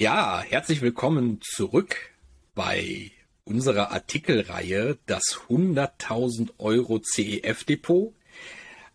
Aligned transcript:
Ja, 0.00 0.42
herzlich 0.42 0.80
willkommen 0.80 1.38
zurück 1.40 1.94
bei 2.56 3.12
unserer 3.44 3.92
Artikelreihe 3.92 4.98
Das 5.06 5.38
100.000 5.48 6.50
Euro 6.58 6.98
CEF 6.98 7.62
Depot. 7.62 8.12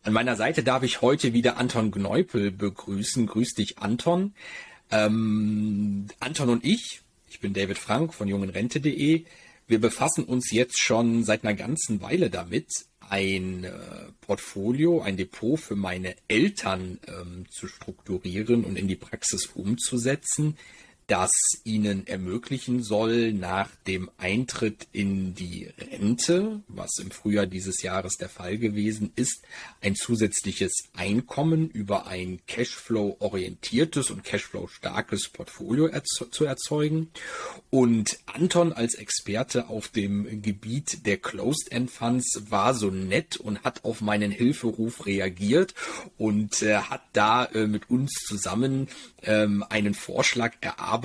An 0.04 0.12
meiner 0.12 0.36
Seite 0.36 0.62
darf 0.62 0.84
ich 0.84 1.02
heute 1.02 1.32
wieder 1.32 1.56
Anton 1.56 1.92
Gneupel 1.92 2.52
begrüßen. 2.52 3.28
Grüß 3.28 3.54
dich, 3.54 3.78
Anton. 3.78 4.34
Ähm, 4.92 6.08
Anton 6.20 6.50
und 6.50 6.66
ich, 6.66 7.00
ich 7.30 7.40
bin 7.40 7.54
David 7.54 7.78
Frank 7.78 8.14
von 8.14 8.28
jungenrente.de, 8.28 9.24
wir 9.68 9.80
befassen 9.80 10.26
uns 10.26 10.52
jetzt 10.52 10.82
schon 10.82 11.24
seit 11.24 11.46
einer 11.46 11.54
ganzen 11.54 12.02
Weile 12.02 12.30
damit, 12.30 12.68
ein 13.10 13.64
äh, 13.64 13.72
Portfolio, 14.20 15.02
ein 15.02 15.16
Depot 15.16 15.58
für 15.58 15.78
meine 15.78 16.16
Eltern 16.28 17.00
ähm, 17.08 17.46
zu 17.50 17.70
strukturieren 17.70 18.66
und 18.66 18.78
in 18.78 18.90
die 18.90 18.98
Praxis 18.98 19.46
umzusetzen, 19.46 20.58
das 21.10 21.32
ihnen 21.64 22.06
ermöglichen 22.06 22.84
soll, 22.84 23.34
nach 23.34 23.70
dem 23.88 24.12
Eintritt 24.18 24.88
in 24.92 25.34
die 25.34 25.68
Rente, 25.78 26.62
was 26.68 26.92
im 27.02 27.10
Frühjahr 27.10 27.48
dieses 27.48 27.82
Jahres 27.82 28.18
der 28.18 28.30
Fall 28.30 28.60
gewesen 28.60 29.12
ist, 29.16 29.42
ein 29.82 29.96
zusätzliches 29.96 30.72
Einkommen 30.96 31.70
über 31.72 32.06
ein 32.06 32.40
Cashflow-orientiertes 32.46 34.12
und 34.12 34.24
Cashflow-starkes 34.24 35.30
Portfolio 35.30 35.88
erze 35.88 36.30
zu 36.30 36.46
erzeugen. 36.46 37.10
Und 37.72 38.20
Anton 38.28 38.72
als 38.72 38.94
Experte 38.94 39.68
auf 39.68 39.88
dem 39.88 40.44
Gebiet 40.44 41.08
der 41.08 41.18
Closed-End 41.18 41.90
Funds 41.90 42.44
war 42.50 42.76
so 42.76 42.92
nett 42.92 43.38
und 43.38 43.64
hat 43.64 43.84
auf 43.84 44.02
meinen 44.02 44.32
Hilferuf 44.32 45.08
reagiert 45.08 45.74
und 46.18 46.62
äh, 46.62 46.78
hat 46.78 47.02
da 47.14 47.46
äh, 47.46 47.66
mit 47.66 47.90
uns 47.90 48.14
zusammen 48.28 48.90
ähm, 49.24 49.66
einen 49.70 49.96
Vorschlag 49.96 50.54
erarbeitet, 50.62 50.99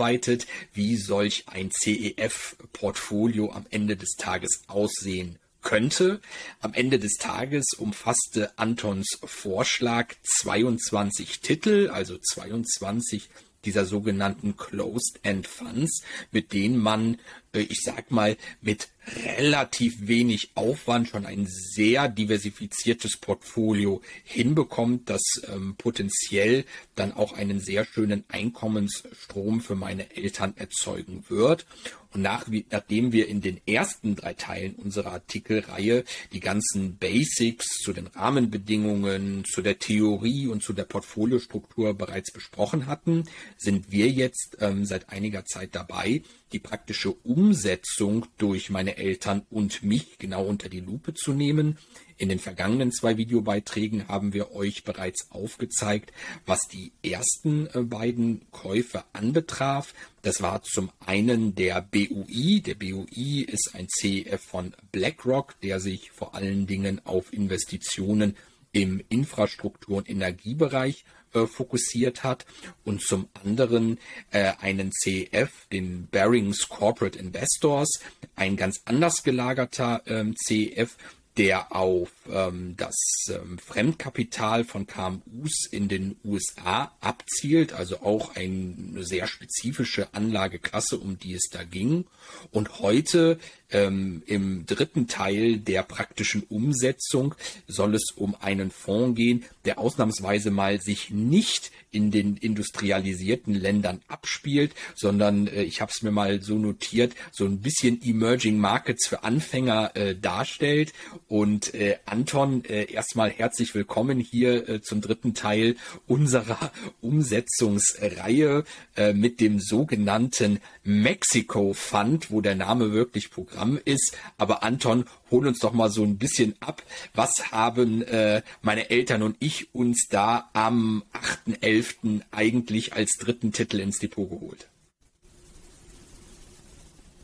wie 0.73 0.97
solch 0.97 1.45
ein 1.47 1.71
CEF-Portfolio 1.71 3.53
am 3.53 3.67
Ende 3.71 3.97
des 3.97 4.17
Tages 4.17 4.63
aussehen 4.67 5.39
könnte. 5.63 6.21
Am 6.61 6.75
Ende 6.75 6.99
des 6.99 7.15
Tages 7.15 7.73
umfasste 7.77 8.57
Antons 8.59 9.19
Vorschlag 9.25 10.15
22 10.23 11.41
Titel, 11.41 11.91
also 11.93 12.19
22 12.19 13.31
dieser 13.65 13.87
sogenannten 13.87 14.57
Closed-End 14.57 15.47
Funds, 15.47 16.03
mit 16.31 16.53
denen 16.53 16.77
man, 16.77 17.19
äh, 17.53 17.61
ich 17.61 17.81
sag 17.83 18.11
mal, 18.11 18.37
mit 18.61 18.89
relativ 19.39 20.07
wenig 20.07 20.51
Aufwand 20.55 21.09
schon 21.09 21.27
ein 21.27 21.47
sehr 21.47 22.09
diversifiziertes 22.09 23.17
Portfolio 23.17 24.01
hinbekommt, 24.25 25.11
das 25.11 25.23
ähm, 25.53 25.75
potenziell 25.77 26.65
dann 26.95 27.13
auch 27.13 27.33
einen 27.33 27.61
sehr 27.61 27.85
schönen 27.85 28.25
Einkommensstrom 28.29 29.61
für 29.61 29.75
meine 29.75 30.17
Eltern 30.17 30.55
erzeugen 30.57 31.25
wird. 31.29 31.67
Und 32.15 32.23
nach, 32.23 32.47
nachdem 32.71 33.11
wir 33.13 33.29
in 33.29 33.41
den 33.41 33.61
ersten 33.67 34.15
drei 34.15 34.35
Teilen 34.35 34.77
unserer 34.77 35.13
Artikelreihe 35.13 36.05
die 36.33 36.39
ganzen 36.39 36.97
Basics 36.97 37.79
zu 37.79 37.93
den 37.93 38.07
Rahmenbedingungen, 38.07 39.45
zu 39.45 39.63
der 39.63 39.81
Theorie 39.81 40.47
und 40.47 40.63
zu 40.63 40.73
der 40.73 40.85
Portfoliostruktur 40.85 41.93
bereits 41.95 42.33
besprochen 42.33 42.87
hatten, 42.87 43.25
sind 43.57 43.91
wir 43.91 44.09
jetzt 44.09 44.57
ähm, 44.61 44.85
seit 44.85 45.11
einiger 45.11 45.45
Zeit 45.45 45.75
dabei, 45.75 46.23
die 46.53 46.61
praktische 46.61 47.11
Umsetzung 47.11 48.27
durch 48.39 48.71
meine 48.71 48.94
Eltern 48.99 49.43
und 49.51 49.83
mich 49.83 50.19
genau 50.19 50.45
unter 50.45 50.69
die 50.69 50.81
Lupe 50.81 51.15
zu 51.15 51.33
nehmen. 51.33 51.79
In 52.17 52.29
den 52.29 52.39
vergangenen 52.39 52.93
zwei 52.93 53.17
Videobeiträgen 53.17 54.07
haben 54.09 54.33
wir 54.33 54.53
euch 54.53 54.85
bereits 54.85 55.31
aufgezeigt, 55.31 56.13
was 56.47 56.61
die 56.73 56.93
ersten 57.03 57.67
äh, 57.75 57.83
beiden 57.83 58.43
Käufe 58.53 59.05
anbetraf. 59.13 59.95
Das 60.23 60.41
war 60.41 60.63
zum 60.63 60.91
einen 61.05 61.55
der 61.55 61.83
BUI. 61.83 62.63
Der 62.65 62.77
BUI 62.77 63.43
ist 63.43 63.75
ein 63.75 63.89
CEF 63.89 64.43
von 64.43 64.75
BlackRock, 64.93 65.59
der 65.61 65.81
sich 65.81 66.13
vor 66.13 66.35
allen 66.35 66.67
Dingen 66.67 67.01
auf 67.05 67.33
Investitionen 67.33 68.37
im 68.75 69.03
Infrastruktur- 69.09 69.97
und 69.97 70.11
Energiebereich 70.11 71.05
äh, 71.33 71.47
fokussiert 71.47 72.25
hat 72.25 72.45
und 72.85 73.01
zum 73.01 73.29
anderen 73.43 73.99
äh, 74.31 74.53
einen 74.61 74.93
CEF, 74.93 75.67
den 75.73 76.09
Barings 76.09 76.69
Corporate 76.69 77.19
Investors, 77.19 78.01
ein 78.37 78.57
ganz 78.57 78.83
anders 78.85 79.23
gelagerter 79.23 80.03
ähm, 80.07 80.35
CEF, 80.37 80.97
der 81.37 81.75
auf 81.75 82.11
ähm, 82.31 82.75
das 82.77 82.95
ähm, 83.29 83.59
Fremdkapital 83.59 84.65
von 84.65 84.87
KMUs 84.87 85.67
in 85.71 85.89
den 85.89 86.17
USA 86.25 86.93
abzielt, 87.01 87.73
also 87.73 88.01
auch 88.03 88.37
eine 88.37 89.03
sehr 89.05 89.27
spezifische 89.27 90.15
Anlageklasse, 90.15 90.99
um 90.99 91.19
die 91.19 91.35
es 91.35 91.49
da 91.51 91.65
ging. 91.65 92.07
Und 92.53 92.79
heute 92.79 93.39
ähm, 93.71 94.23
im 94.27 94.67
dritten 94.67 95.09
Teil 95.09 95.59
der 95.59 95.83
praktischen 95.83 96.43
Umsetzung 96.45 97.35
soll 97.67 97.95
es 97.95 98.13
um 98.17 98.37
einen 98.41 98.71
Fonds 98.71 99.17
gehen, 99.17 99.45
der 99.65 99.79
ausnahmsweise 99.79 100.51
mal 100.51 100.81
sich 100.81 101.11
nicht 101.11 101.73
in 101.91 102.11
den 102.11 102.37
industrialisierten 102.37 103.55
Ländern 103.55 104.01
abspielt, 104.09 104.73
sondern 104.95 105.47
äh, 105.47 105.63
ich 105.63 105.81
habe 105.81 105.93
es 105.93 106.03
mir 106.03 106.11
mal 106.11 106.43
so 106.43 106.59
notiert, 106.59 107.15
so 107.33 107.45
ein 107.45 107.61
bisschen 107.61 108.03
Emerging 108.03 108.59
Markets 108.59 109.07
für 109.07 109.23
Anfänger 109.23 109.93
äh, 109.95 110.17
darstellt. 110.17 110.93
Und 111.29 111.73
äh, 111.75 111.99
Anton, 112.05 112.65
äh, 112.65 112.93
erstmal 112.93 113.31
herzlich 113.31 113.75
willkommen 113.75 114.19
hier 114.19 114.69
äh, 114.69 114.83
zum 114.83 115.01
dritten 115.01 115.35
Teil 115.35 115.77
unserer 116.07 116.73
Umsetzungsreihe 117.01 118.65
äh, 118.97 119.13
mit 119.13 119.41
dem 119.41 119.61
sogenannten 119.61 120.59
Mexico 120.83 121.73
Fund, 121.75 122.31
wo 122.31 122.41
der 122.41 122.57
Name 122.57 122.93
wirklich 122.93 123.31
Programm 123.31 123.54
ist. 123.85 124.17
Aber 124.39 124.63
Anton, 124.63 125.05
hol 125.31 125.47
uns 125.47 125.61
doch 125.61 125.73
mal 125.73 125.91
so 125.91 126.03
ein 126.03 126.19
bisschen 126.19 126.55
ab. 126.61 126.83
Was 127.15 127.53
haben 127.53 128.03
äh, 128.03 128.43
meine 128.63 128.91
Eltern 128.91 129.23
und 129.23 129.37
ich 129.41 129.75
uns 129.75 130.09
da 130.11 130.51
am 130.53 131.03
8.11. 131.47 132.23
eigentlich 132.31 132.93
als 132.95 133.13
dritten 133.19 133.53
Titel 133.53 133.81
ins 133.81 133.99
Depot 133.99 134.29
geholt? 134.29 134.69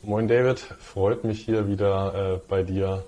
Moin 0.03 0.27
David, 0.27 0.59
freut 0.79 1.23
mich 1.23 1.45
hier 1.45 1.67
wieder 1.67 2.33
äh, 2.35 2.47
bei 2.49 2.63
dir, 2.63 3.03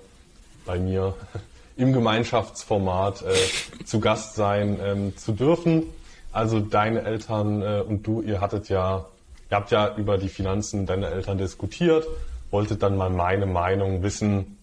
bei 0.64 0.78
mir 0.78 1.14
im 1.76 1.92
Gemeinschaftsformat 1.92 3.22
äh, 3.22 3.34
zu 3.84 3.98
Gast 3.98 4.36
sein 4.36 4.78
ähm, 4.80 5.16
zu 5.16 5.32
dürfen. 5.32 5.84
Also 6.30 6.60
deine 6.60 7.02
Eltern 7.02 7.62
äh, 7.62 7.82
und 7.86 8.06
du, 8.06 8.22
ihr 8.22 8.40
hattet 8.40 8.68
ja, 8.68 9.06
ihr 9.50 9.56
habt 9.56 9.72
ja 9.72 9.96
über 9.96 10.18
die 10.18 10.28
Finanzen 10.28 10.86
deiner 10.86 11.10
Eltern 11.10 11.38
diskutiert, 11.38 12.06
wolltet 12.54 12.84
dann 12.84 12.96
mal 12.96 13.10
meine 13.10 13.46
Meinung 13.46 14.04
wissen, 14.04 14.58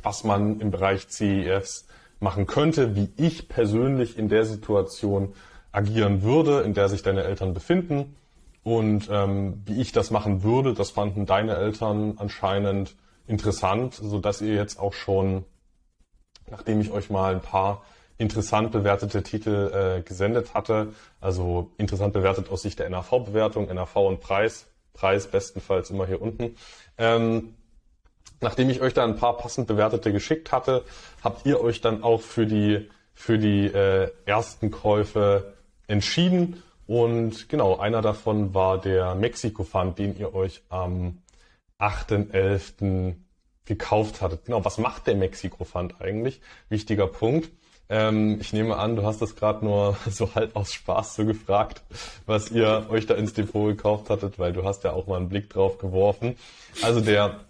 was 0.00 0.22
man 0.22 0.60
im 0.60 0.70
Bereich 0.70 1.08
CEFs 1.08 1.88
machen 2.20 2.46
könnte, 2.46 2.94
wie 2.94 3.10
ich 3.16 3.48
persönlich 3.48 4.16
in 4.16 4.28
der 4.28 4.44
Situation 4.44 5.34
agieren 5.72 6.22
würde, 6.22 6.60
in 6.60 6.72
der 6.72 6.88
sich 6.88 7.02
deine 7.02 7.24
Eltern 7.24 7.52
befinden. 7.52 8.14
Und 8.62 9.08
ähm, 9.10 9.60
wie 9.66 9.80
ich 9.80 9.90
das 9.90 10.12
machen 10.12 10.44
würde, 10.44 10.72
das 10.72 10.90
fanden 10.90 11.26
deine 11.26 11.56
Eltern 11.56 12.14
anscheinend 12.16 12.94
interessant, 13.26 13.94
so 13.94 14.20
dass 14.20 14.40
ihr 14.40 14.54
jetzt 14.54 14.78
auch 14.78 14.92
schon, 14.92 15.44
nachdem 16.48 16.80
ich 16.80 16.92
euch 16.92 17.10
mal 17.10 17.34
ein 17.34 17.40
paar 17.40 17.82
interessant 18.18 18.70
bewertete 18.70 19.24
Titel 19.24 19.72
äh, 19.98 20.02
gesendet 20.02 20.54
hatte, 20.54 20.92
also 21.20 21.72
interessant 21.76 22.12
bewertet 22.12 22.50
aus 22.50 22.62
Sicht 22.62 22.78
der 22.78 22.88
NAV-Bewertung, 22.88 23.66
NAV 23.66 23.96
und 23.96 24.20
Preis, 24.20 24.69
Preis 25.00 25.26
bestenfalls 25.26 25.90
immer 25.90 26.06
hier 26.06 26.20
unten, 26.20 26.56
ähm, 26.98 27.54
Nachdem 28.40 28.70
ich 28.70 28.80
euch 28.80 28.94
da 28.94 29.04
ein 29.04 29.16
paar 29.16 29.36
passend 29.36 29.66
bewertete 29.66 30.12
geschickt 30.12 30.50
hatte, 30.50 30.84
habt 31.22 31.44
ihr 31.44 31.60
euch 31.60 31.82
dann 31.82 32.02
auch 32.02 32.22
für 32.22 32.46
die, 32.46 32.88
für 33.12 33.38
die 33.38 33.66
äh, 33.66 34.10
ersten 34.24 34.70
Käufe 34.70 35.52
entschieden. 35.86 36.62
Und 36.86 37.50
genau, 37.50 37.76
einer 37.76 38.00
davon 38.00 38.54
war 38.54 38.80
der 38.80 39.14
Mexiko 39.14 39.62
Fund, 39.62 39.98
den 39.98 40.18
ihr 40.18 40.34
euch 40.34 40.62
am 40.70 41.18
8.11. 41.78 43.14
gekauft 43.66 44.22
hattet. 44.22 44.46
Genau, 44.46 44.64
was 44.64 44.78
macht 44.78 45.06
der 45.06 45.16
Mexiko 45.16 45.64
Fund 45.64 46.00
eigentlich? 46.00 46.40
Wichtiger 46.70 47.06
Punkt. 47.06 47.50
Ähm, 47.90 48.38
ich 48.40 48.52
nehme 48.52 48.76
an, 48.76 48.94
du 48.94 49.04
hast 49.04 49.20
das 49.20 49.34
gerade 49.34 49.64
nur 49.64 49.96
so 50.08 50.34
halb 50.34 50.54
aus 50.54 50.72
Spaß 50.72 51.16
so 51.16 51.26
gefragt, 51.26 51.82
was 52.24 52.50
ihr 52.52 52.86
euch 52.88 53.06
da 53.06 53.14
ins 53.14 53.34
Depot 53.34 53.68
gekauft 53.68 54.08
hattet, 54.08 54.38
weil 54.38 54.52
du 54.52 54.64
hast 54.64 54.84
ja 54.84 54.92
auch 54.92 55.08
mal 55.08 55.16
einen 55.16 55.28
Blick 55.28 55.50
drauf 55.50 55.78
geworfen. 55.78 56.36
Also 56.82 57.00
der 57.00 57.40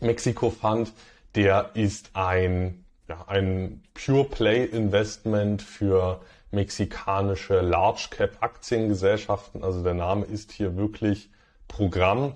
Mexico 0.00 0.48
Fund, 0.48 0.92
der 1.34 1.70
ist 1.74 2.10
ein, 2.14 2.84
ja, 3.08 3.26
ein 3.28 3.82
Pure 3.92 4.24
Play 4.24 4.64
Investment 4.64 5.60
für 5.60 6.22
mexikanische 6.50 7.60
Large 7.60 8.08
Cap 8.10 8.38
Aktiengesellschaften. 8.40 9.62
Also 9.62 9.82
der 9.82 9.94
Name 9.94 10.24
ist 10.24 10.50
hier 10.50 10.76
wirklich 10.76 11.30
Programm 11.68 12.34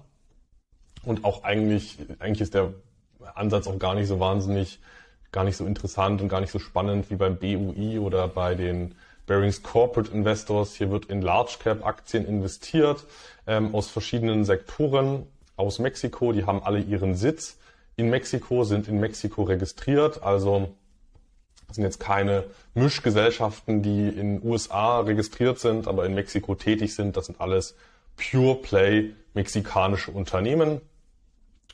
und 1.02 1.24
auch 1.24 1.44
eigentlich, 1.44 1.98
eigentlich 2.18 2.42
ist 2.42 2.54
der 2.54 2.74
Ansatz 3.34 3.66
auch 3.66 3.78
gar 3.78 3.94
nicht 3.94 4.06
so 4.06 4.20
wahnsinnig, 4.20 4.80
gar 5.36 5.44
nicht 5.44 5.58
so 5.58 5.66
interessant 5.66 6.22
und 6.22 6.30
gar 6.30 6.40
nicht 6.40 6.50
so 6.50 6.58
spannend 6.58 7.10
wie 7.10 7.16
beim 7.16 7.36
BUI 7.36 7.98
oder 7.98 8.26
bei 8.26 8.54
den 8.54 8.94
Barings 9.26 9.62
Corporate 9.62 10.10
Investors. 10.10 10.74
Hier 10.76 10.90
wird 10.90 11.04
in 11.04 11.20
Large 11.20 11.58
Cap 11.62 11.84
Aktien 11.84 12.24
investiert 12.26 13.04
ähm, 13.46 13.74
aus 13.74 13.90
verschiedenen 13.90 14.46
Sektoren 14.46 15.26
aus 15.56 15.78
Mexiko. 15.78 16.32
Die 16.32 16.46
haben 16.46 16.62
alle 16.62 16.80
ihren 16.80 17.14
Sitz 17.16 17.58
in 17.96 18.08
Mexiko, 18.08 18.64
sind 18.64 18.88
in 18.88 18.98
Mexiko 18.98 19.42
registriert. 19.42 20.22
Also 20.22 20.74
das 21.66 21.76
sind 21.76 21.84
jetzt 21.84 22.00
keine 22.00 22.44
Mischgesellschaften, 22.72 23.82
die 23.82 24.08
in 24.08 24.42
USA 24.42 25.00
registriert 25.00 25.58
sind, 25.58 25.86
aber 25.86 26.06
in 26.06 26.14
Mexiko 26.14 26.54
tätig 26.54 26.94
sind. 26.94 27.14
Das 27.14 27.26
sind 27.26 27.42
alles 27.42 27.74
Pure 28.16 28.54
Play 28.62 29.12
mexikanische 29.34 30.12
Unternehmen. 30.12 30.80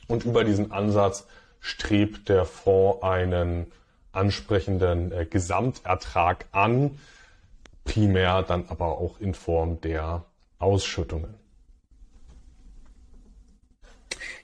Und 0.09 0.25
über 0.25 0.43
diesen 0.43 0.73
Ansatz 0.73 1.25
strebt 1.63 2.27
der 2.27 2.43
Fonds 2.45 3.01
einen 3.03 3.71
ansprechenden 4.11 5.11
äh, 5.11 5.25
Gesamtertrag 5.25 6.45
an, 6.51 6.99
primär 7.85 8.43
dann 8.43 8.65
aber 8.67 8.99
auch 8.99 9.19
in 9.19 9.33
Form 9.33 9.79
der 9.81 10.25
Ausschüttungen. 10.59 11.33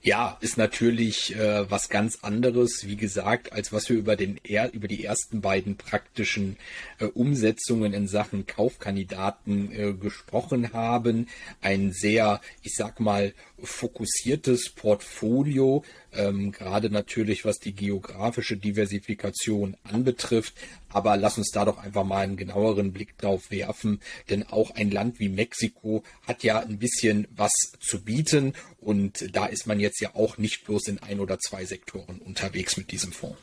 Ja, 0.02 0.38
ist 0.40 0.56
natürlich 0.56 1.36
äh, 1.36 1.70
was 1.70 1.90
ganz 1.90 2.20
anderes, 2.22 2.86
wie 2.86 2.96
gesagt, 2.96 3.52
als 3.52 3.70
was 3.70 3.90
wir 3.90 3.98
über 3.98 4.16
den 4.16 4.40
er 4.44 4.72
über 4.72 4.88
die 4.88 5.04
ersten 5.04 5.42
beiden 5.42 5.76
praktischen 5.76 6.56
äh, 6.98 7.04
Umsetzungen 7.04 7.92
in 7.92 8.08
Sachen 8.08 8.46
Kaufkandidaten 8.46 9.70
äh, 9.72 9.92
gesprochen 9.92 10.72
haben. 10.72 11.28
Ein 11.60 11.92
sehr, 11.92 12.40
ich 12.62 12.76
sag 12.76 12.98
mal, 12.98 13.34
fokussiertes 13.62 14.70
Portfolio, 14.70 15.84
ähm, 16.14 16.52
gerade 16.52 16.90
natürlich 16.90 17.44
was 17.44 17.58
die 17.58 17.74
geografische 17.74 18.56
Diversifikation 18.56 19.76
anbetrifft. 19.84 20.54
Aber 20.88 21.16
lass 21.16 21.38
uns 21.38 21.50
da 21.50 21.64
doch 21.64 21.78
einfach 21.78 22.04
mal 22.04 22.24
einen 22.24 22.36
genaueren 22.36 22.92
Blick 22.92 23.16
drauf 23.18 23.50
werfen, 23.50 24.00
denn 24.28 24.46
auch 24.48 24.72
ein 24.72 24.90
Land 24.90 25.20
wie 25.20 25.28
Mexiko 25.28 26.02
hat 26.26 26.42
ja 26.42 26.60
ein 26.60 26.78
bisschen 26.78 27.28
was 27.30 27.52
zu 27.80 28.02
bieten 28.02 28.54
und 28.78 29.34
da 29.34 29.46
ist 29.46 29.66
man 29.66 29.78
jetzt 29.78 30.00
ja 30.00 30.14
auch 30.14 30.38
nicht 30.38 30.64
bloß 30.64 30.88
in 30.88 30.98
ein 31.02 31.20
oder 31.20 31.38
zwei 31.38 31.64
Sektoren 31.64 32.18
unterwegs 32.18 32.76
mit 32.76 32.90
diesem 32.90 33.12
Fonds. 33.12 33.38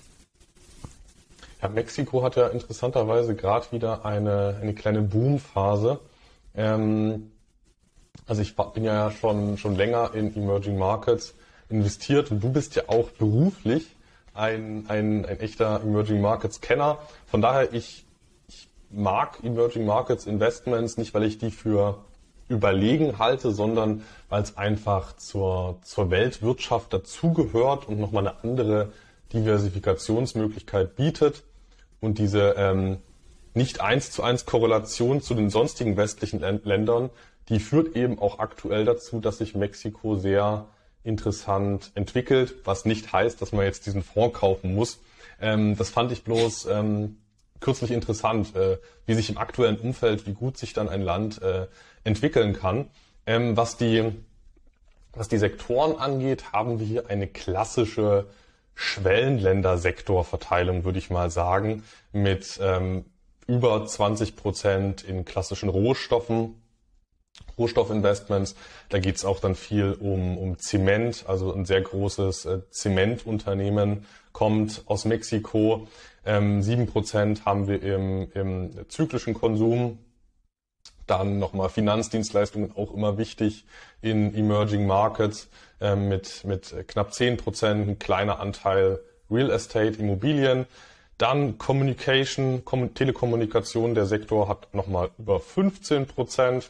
Ja, 1.61 1.69
Mexiko 1.69 2.23
hat 2.23 2.35
ja 2.35 2.47
interessanterweise 2.47 3.35
gerade 3.35 3.71
wieder 3.71 4.05
eine, 4.05 4.59
eine 4.61 4.75
kleine 4.75 5.01
Boomphase. 5.01 5.99
Ähm, 6.55 7.31
also 8.27 8.41
ich 8.41 8.55
bin 8.55 8.83
ja 8.83 9.09
schon, 9.11 9.57
schon 9.57 9.75
länger 9.75 10.13
in 10.13 10.35
Emerging 10.35 10.77
Markets 10.77 11.33
investiert 11.69 12.31
und 12.31 12.41
du 12.41 12.49
bist 12.49 12.75
ja 12.75 12.83
auch 12.87 13.09
beruflich 13.11 13.95
ein, 14.33 14.85
ein, 14.87 15.25
ein 15.25 15.39
echter 15.39 15.81
Emerging 15.81 16.21
Markets 16.21 16.61
Kenner. 16.61 16.99
Von 17.25 17.41
daher, 17.41 17.73
ich, 17.73 18.05
ich 18.47 18.69
mag 18.89 19.43
Emerging 19.43 19.85
Markets 19.85 20.25
Investments 20.25 20.97
nicht, 20.97 21.13
weil 21.13 21.23
ich 21.23 21.37
die 21.37 21.51
für 21.51 21.97
überlegen 22.47 23.19
halte, 23.19 23.51
sondern 23.51 24.03
weil 24.29 24.41
es 24.41 24.57
einfach 24.57 25.15
zur, 25.17 25.79
zur 25.81 26.09
Weltwirtschaft 26.11 26.93
dazugehört 26.93 27.89
und 27.89 27.99
nochmal 27.99 28.27
eine 28.27 28.43
andere 28.43 28.93
Diversifikationsmöglichkeit 29.33 30.95
bietet 30.95 31.43
und 31.99 32.19
diese 32.19 32.55
ähm, 32.57 32.97
nicht 33.53 33.81
eins 33.81 34.11
zu 34.11 34.23
eins 34.23 34.45
Korrelation 34.45 35.21
zu 35.21 35.33
den 35.33 35.49
sonstigen 35.49 35.97
westlichen 35.97 36.39
Ländern 36.39 37.09
die 37.49 37.59
führt 37.59 37.95
eben 37.95 38.19
auch 38.19 38.39
aktuell 38.39 38.85
dazu, 38.85 39.19
dass 39.19 39.37
sich 39.37 39.55
Mexiko 39.55 40.15
sehr 40.15 40.65
interessant 41.07 41.91
entwickelt, 41.95 42.55
was 42.65 42.85
nicht 42.85 43.13
heißt, 43.13 43.41
dass 43.41 43.51
man 43.51 43.65
jetzt 43.65 43.85
diesen 43.85 44.03
Fonds 44.03 44.37
kaufen 44.37 44.75
muss. 44.75 44.99
Ähm, 45.41 45.77
das 45.77 45.89
fand 45.89 46.11
ich 46.11 46.23
bloß 46.23 46.67
ähm, 46.67 47.17
kürzlich 47.59 47.91
interessant, 47.91 48.55
äh, 48.55 48.77
wie 49.05 49.13
sich 49.13 49.29
im 49.29 49.37
aktuellen 49.37 49.77
Umfeld, 49.77 50.27
wie 50.27 50.33
gut 50.33 50.57
sich 50.57 50.73
dann 50.73 50.89
ein 50.89 51.01
Land 51.01 51.41
äh, 51.41 51.67
entwickeln 52.03 52.53
kann. 52.53 52.87
Ähm, 53.25 53.57
was 53.57 53.77
die 53.77 54.13
was 55.17 55.27
die 55.27 55.39
Sektoren 55.39 55.97
angeht, 55.97 56.53
haben 56.53 56.79
wir 56.79 56.85
hier 56.85 57.09
eine 57.09 57.25
klassische 57.27 58.27
Schwellenländer-Sektorverteilung, 58.75 60.85
würde 60.85 60.99
ich 60.99 61.09
mal 61.09 61.31
sagen, 61.31 61.83
mit 62.11 62.59
ähm, 62.61 63.05
über 63.47 63.83
20 63.85 64.35
Prozent 64.35 65.03
in 65.03 65.25
klassischen 65.25 65.69
Rohstoffen, 65.69 66.61
Rohstoffinvestments. 67.57 68.55
Da 68.89 68.99
geht 68.99 69.15
es 69.15 69.25
auch 69.25 69.39
dann 69.39 69.55
viel 69.55 69.93
um, 69.99 70.37
um 70.37 70.59
Zement, 70.59 71.25
also 71.27 71.53
ein 71.53 71.65
sehr 71.65 71.81
großes 71.81 72.45
äh, 72.45 72.59
Zementunternehmen 72.69 74.05
kommt 74.31 74.83
aus 74.85 75.05
Mexiko. 75.05 75.87
Ähm, 76.25 76.61
sieben 76.61 76.83
ähm, 76.83 76.87
Prozent 76.87 77.45
haben 77.45 77.67
wir 77.67 77.81
im, 77.81 78.31
im 78.33 78.71
zyklischen 78.89 79.33
Konsum. 79.33 79.97
Dann 81.07 81.39
nochmal 81.39 81.69
Finanzdienstleistungen 81.69 82.75
auch 82.75 82.93
immer 82.93 83.17
wichtig 83.17 83.65
in 84.01 84.35
Emerging 84.35 84.85
Markets 84.85 85.49
ähm, 85.81 86.09
mit, 86.09 86.43
mit 86.43 86.75
knapp 86.87 87.13
zehn 87.13 87.37
Prozent, 87.37 87.87
ein 87.87 87.97
kleiner 87.97 88.39
Anteil 88.39 88.99
Real 89.31 89.49
Estate, 89.49 89.97
Immobilien. 89.99 90.67
Dann 91.17 91.57
Communication, 91.57 92.61
Telekommunikation, 92.93 93.95
der 93.95 94.05
Sektor 94.05 94.47
hat 94.47 94.71
nochmal 94.75 95.09
über 95.17 95.39
15 95.39 96.05
Prozent 96.05 96.69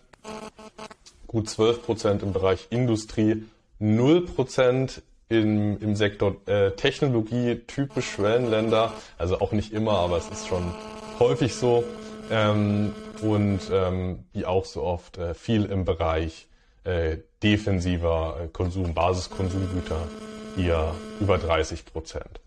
gut 1.28 1.50
12 1.50 1.84
Prozent 1.84 2.24
im 2.24 2.34
Bereich 2.34 2.68
Industrie, 2.70 3.44
0 3.80 4.26
Prozent 4.26 5.02
im, 5.30 5.80
im 5.80 5.96
Sektor 5.96 6.38
äh, 6.46 6.72
Technologie, 6.72 7.62
typisch 7.68 8.10
Schwellenländer, 8.10 8.94
also 9.18 9.40
auch 9.40 9.52
nicht 9.52 9.74
immer, 9.74 10.00
aber 10.00 10.18
es 10.18 10.30
ist 10.30 10.48
schon 10.48 10.74
häufig 11.20 11.54
so. 11.56 11.84
Ähm, 12.32 12.94
und 13.22 13.60
ähm, 13.72 14.26
wie 14.34 14.46
auch 14.46 14.66
so 14.66 14.84
oft 14.84 15.18
äh, 15.18 15.34
viel 15.34 15.66
im 15.66 15.86
Bereich 15.86 16.48
äh, 16.84 17.18
defensiver 17.42 18.38
äh, 18.44 18.48
Konsum, 18.48 18.94
Basiskonsumgüter, 18.94 20.08
hier 20.56 20.94
über 21.20 21.38
30 21.38 21.86
Prozent. 21.86 22.40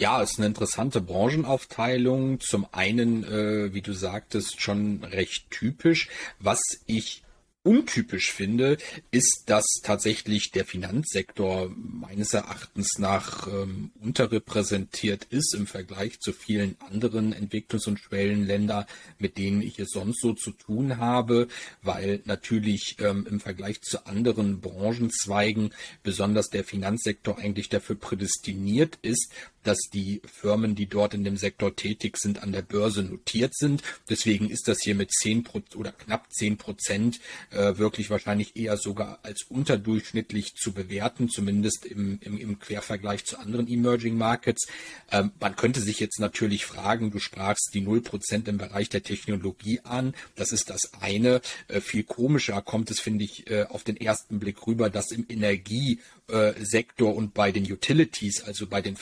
Ja, 0.00 0.22
ist 0.22 0.38
eine 0.38 0.46
interessante 0.46 1.00
Branchenaufteilung. 1.00 2.38
Zum 2.38 2.68
einen, 2.70 3.24
äh, 3.24 3.74
wie 3.74 3.82
du 3.82 3.92
sagtest, 3.92 4.60
schon 4.60 5.02
recht 5.02 5.50
typisch. 5.50 6.08
Was 6.38 6.60
ich 6.86 7.24
untypisch 7.64 8.32
finde, 8.32 8.78
ist, 9.10 9.42
dass 9.46 9.66
tatsächlich 9.82 10.52
der 10.52 10.64
Finanzsektor 10.64 11.70
meines 11.76 12.32
Erachtens 12.32 12.98
nach 12.98 13.48
ähm, 13.48 13.90
unterrepräsentiert 14.00 15.24
ist 15.24 15.54
im 15.54 15.66
Vergleich 15.66 16.20
zu 16.20 16.32
vielen 16.32 16.76
anderen 16.80 17.34
Entwicklungs- 17.34 17.88
und 17.88 17.98
Schwellenländer, 17.98 18.86
mit 19.18 19.36
denen 19.36 19.60
ich 19.60 19.78
es 19.80 19.90
sonst 19.90 20.22
so 20.22 20.32
zu 20.32 20.52
tun 20.52 20.98
habe, 20.98 21.48
weil 21.82 22.22
natürlich 22.24 22.96
ähm, 23.00 23.26
im 23.28 23.40
Vergleich 23.40 23.82
zu 23.82 24.06
anderen 24.06 24.60
Branchenzweigen 24.60 25.74
besonders 26.02 26.48
der 26.48 26.64
Finanzsektor 26.64 27.36
eigentlich 27.38 27.68
dafür 27.68 27.96
prädestiniert 27.96 28.98
ist, 29.02 29.32
dass 29.68 29.90
die 29.92 30.22
Firmen, 30.24 30.74
die 30.74 30.86
dort 30.86 31.12
in 31.12 31.24
dem 31.24 31.36
Sektor 31.36 31.76
tätig 31.76 32.16
sind, 32.16 32.42
an 32.42 32.52
der 32.52 32.62
Börse 32.62 33.02
notiert 33.02 33.54
sind. 33.54 33.82
Deswegen 34.08 34.48
ist 34.48 34.66
das 34.66 34.78
hier 34.80 34.94
mit 34.94 35.12
10 35.12 35.46
oder 35.76 35.92
knapp 35.92 36.32
10 36.32 36.56
Prozent 36.56 37.20
äh, 37.50 37.76
wirklich 37.76 38.08
wahrscheinlich 38.08 38.56
eher 38.56 38.78
sogar 38.78 39.18
als 39.22 39.42
unterdurchschnittlich 39.42 40.54
zu 40.54 40.72
bewerten, 40.72 41.28
zumindest 41.28 41.84
im, 41.84 42.18
im, 42.22 42.38
im 42.38 42.58
Quervergleich 42.58 43.26
zu 43.26 43.38
anderen 43.38 43.68
Emerging 43.68 44.16
Markets. 44.16 44.68
Ähm, 45.10 45.32
man 45.38 45.54
könnte 45.54 45.82
sich 45.82 46.00
jetzt 46.00 46.18
natürlich 46.18 46.64
fragen, 46.64 47.10
du 47.10 47.18
sprachst 47.18 47.72
die 47.74 47.82
0 47.82 48.00
Prozent 48.00 48.48
im 48.48 48.56
Bereich 48.56 48.88
der 48.88 49.02
Technologie 49.02 49.80
an. 49.84 50.14
Das 50.34 50.50
ist 50.50 50.70
das 50.70 50.94
eine. 50.98 51.42
Äh, 51.68 51.82
viel 51.82 52.04
komischer 52.04 52.62
kommt 52.62 52.90
es, 52.90 53.00
finde 53.00 53.26
ich, 53.26 53.50
äh, 53.50 53.64
auf 53.64 53.84
den 53.84 53.98
ersten 53.98 54.38
Blick 54.38 54.66
rüber, 54.66 54.88
dass 54.88 55.10
im 55.10 55.26
Energie- 55.28 55.98
äh, 56.30 56.52
und 56.98 57.34
bei 57.34 57.52
den 57.52 57.70
Utilities, 57.70 58.42
also 58.42 58.66
bei 58.66 58.82
den 58.82 58.96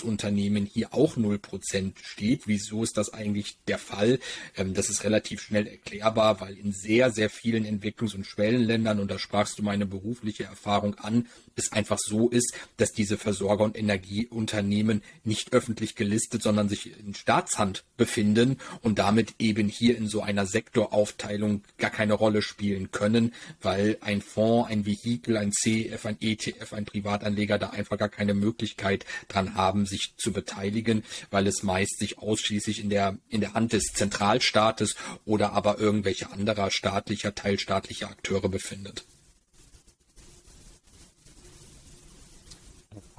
Versorgungsunternehmen 0.00 0.66
hier 0.66 0.92
auch 0.94 1.16
0% 1.16 1.92
steht. 2.02 2.46
Wieso 2.46 2.82
ist 2.82 2.96
das 2.96 3.12
eigentlich 3.12 3.58
der 3.68 3.78
Fall? 3.78 4.18
Ähm, 4.56 4.74
das 4.74 4.88
ist 4.88 5.04
relativ 5.04 5.40
schnell 5.40 5.66
erklärbar, 5.66 6.40
weil 6.40 6.56
in 6.56 6.72
sehr, 6.72 7.10
sehr 7.10 7.30
vielen 7.30 7.64
Entwicklungs- 7.64 8.14
und 8.14 8.26
Schwellenländern, 8.26 9.00
und 9.00 9.10
da 9.10 9.18
sprachst 9.18 9.58
du 9.58 9.62
meine 9.62 9.86
berufliche 9.86 10.44
Erfahrung 10.44 10.94
an, 10.96 11.26
es 11.56 11.72
einfach 11.72 11.98
so 11.98 12.28
ist, 12.28 12.54
dass 12.76 12.92
diese 12.92 13.18
Versorger- 13.18 13.64
und 13.64 13.78
Energieunternehmen 13.78 15.02
nicht 15.24 15.52
öffentlich 15.52 15.94
gelistet, 15.94 16.42
sondern 16.42 16.68
sich 16.68 16.98
in 16.98 17.14
Staatshand 17.14 17.84
befinden 17.96 18.58
und 18.82 18.98
damit 18.98 19.34
eben 19.38 19.68
hier 19.68 19.96
in 19.96 20.08
so 20.08 20.22
einer 20.22 20.46
Sektoraufteilung 20.46 21.62
gar 21.78 21.90
keine 21.90 22.14
Rolle 22.14 22.42
spielen 22.42 22.90
können, 22.90 23.34
weil 23.60 23.98
ein 24.00 24.22
Fonds, 24.22 24.70
ein 24.70 24.86
Vehikel, 24.86 25.36
ein 25.36 25.52
CEF, 25.52 26.06
ein 26.06 26.16
ETF, 26.20 26.72
ein 26.72 26.84
Privatanleger 26.84 27.58
da 27.58 27.70
einfach 27.70 27.98
gar 27.98 28.08
keine 28.08 28.34
Möglichkeit 28.34 29.04
dran 29.28 29.54
haben, 29.54 29.86
sich 29.90 30.14
zu 30.16 30.32
beteiligen, 30.32 31.04
weil 31.30 31.46
es 31.46 31.62
meist 31.62 31.98
sich 31.98 32.18
ausschließlich 32.18 32.82
in 32.82 32.88
der, 32.88 33.18
in 33.28 33.42
der 33.42 33.52
Hand 33.52 33.74
des 33.74 33.92
Zentralstaates 33.92 34.94
oder 35.26 35.52
aber 35.52 35.78
irgendwelche 35.78 36.32
anderer 36.32 36.70
staatlicher, 36.70 37.34
teilstaatlicher 37.34 38.08
Akteure 38.08 38.48
befindet. 38.48 39.04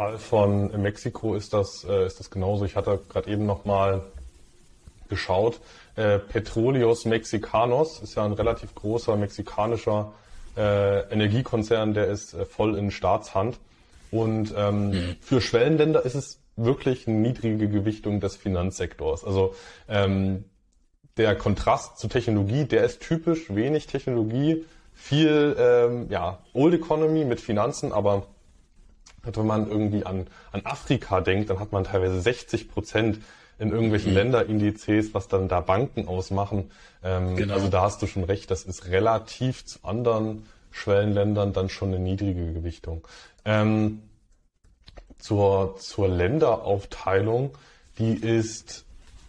Fall 0.01 0.17
von 0.17 0.81
Mexiko 0.81 1.35
ist 1.35 1.53
das, 1.53 1.83
äh, 1.87 2.07
ist 2.07 2.19
das 2.19 2.31
genauso. 2.31 2.65
Ich 2.65 2.75
hatte 2.75 2.99
gerade 3.07 3.29
eben 3.29 3.45
noch 3.45 3.65
mal 3.65 4.01
geschaut. 5.09 5.59
Äh, 5.95 6.17
Petroleos 6.17 7.05
Mexicanos 7.05 7.99
ist 8.01 8.15
ja 8.15 8.25
ein 8.25 8.33
relativ 8.33 8.73
großer 8.73 9.15
mexikanischer 9.15 10.11
äh, 10.57 11.01
Energiekonzern, 11.11 11.93
der 11.93 12.07
ist 12.07 12.35
voll 12.49 12.77
in 12.77 12.89
Staatshand. 12.89 13.59
Und 14.09 14.53
ähm, 14.57 14.89
mhm. 14.89 15.15
für 15.21 15.39
Schwellenländer 15.39 16.03
ist 16.03 16.15
es 16.15 16.40
wirklich 16.65 17.07
eine 17.07 17.17
niedrige 17.17 17.69
Gewichtung 17.69 18.19
des 18.19 18.35
Finanzsektors. 18.35 19.23
Also 19.23 19.55
ähm, 19.87 20.45
der 21.17 21.35
Kontrast 21.35 21.99
zu 21.99 22.07
Technologie, 22.07 22.65
der 22.65 22.83
ist 22.83 23.01
typisch 23.01 23.53
wenig 23.53 23.87
Technologie, 23.87 24.65
viel 24.93 25.55
ähm, 25.57 26.07
ja, 26.09 26.39
Old 26.53 26.73
Economy 26.73 27.25
mit 27.25 27.41
Finanzen, 27.41 27.91
aber 27.91 28.27
wenn 29.23 29.45
man 29.45 29.69
irgendwie 29.69 30.05
an, 30.05 30.27
an 30.51 30.61
Afrika 30.63 31.21
denkt, 31.21 31.49
dann 31.49 31.59
hat 31.59 31.71
man 31.71 31.83
teilweise 31.83 32.19
60 32.19 32.69
Prozent 32.69 33.19
in 33.59 33.71
irgendwelchen 33.71 34.11
mhm. 34.11 34.17
Länderindizes, 34.17 35.13
was 35.13 35.27
dann 35.27 35.47
da 35.47 35.61
Banken 35.61 36.07
ausmachen. 36.07 36.71
Ähm, 37.03 37.35
genau. 37.35 37.53
Also 37.53 37.67
da 37.67 37.83
hast 37.83 38.01
du 38.01 38.07
schon 38.07 38.23
recht, 38.23 38.49
das 38.49 38.63
ist 38.63 38.87
relativ 38.87 39.65
zu 39.65 39.79
anderen 39.83 40.47
Schwellenländern 40.71 41.53
dann 41.53 41.69
schon 41.69 41.89
eine 41.89 41.99
niedrige 41.99 42.53
Gewichtung. 42.53 43.07
Ähm, 43.45 44.01
zur, 45.21 45.77
zur 45.79 46.09
Länderaufteilung, 46.09 47.57
die 47.97 48.13
ist 48.13 48.85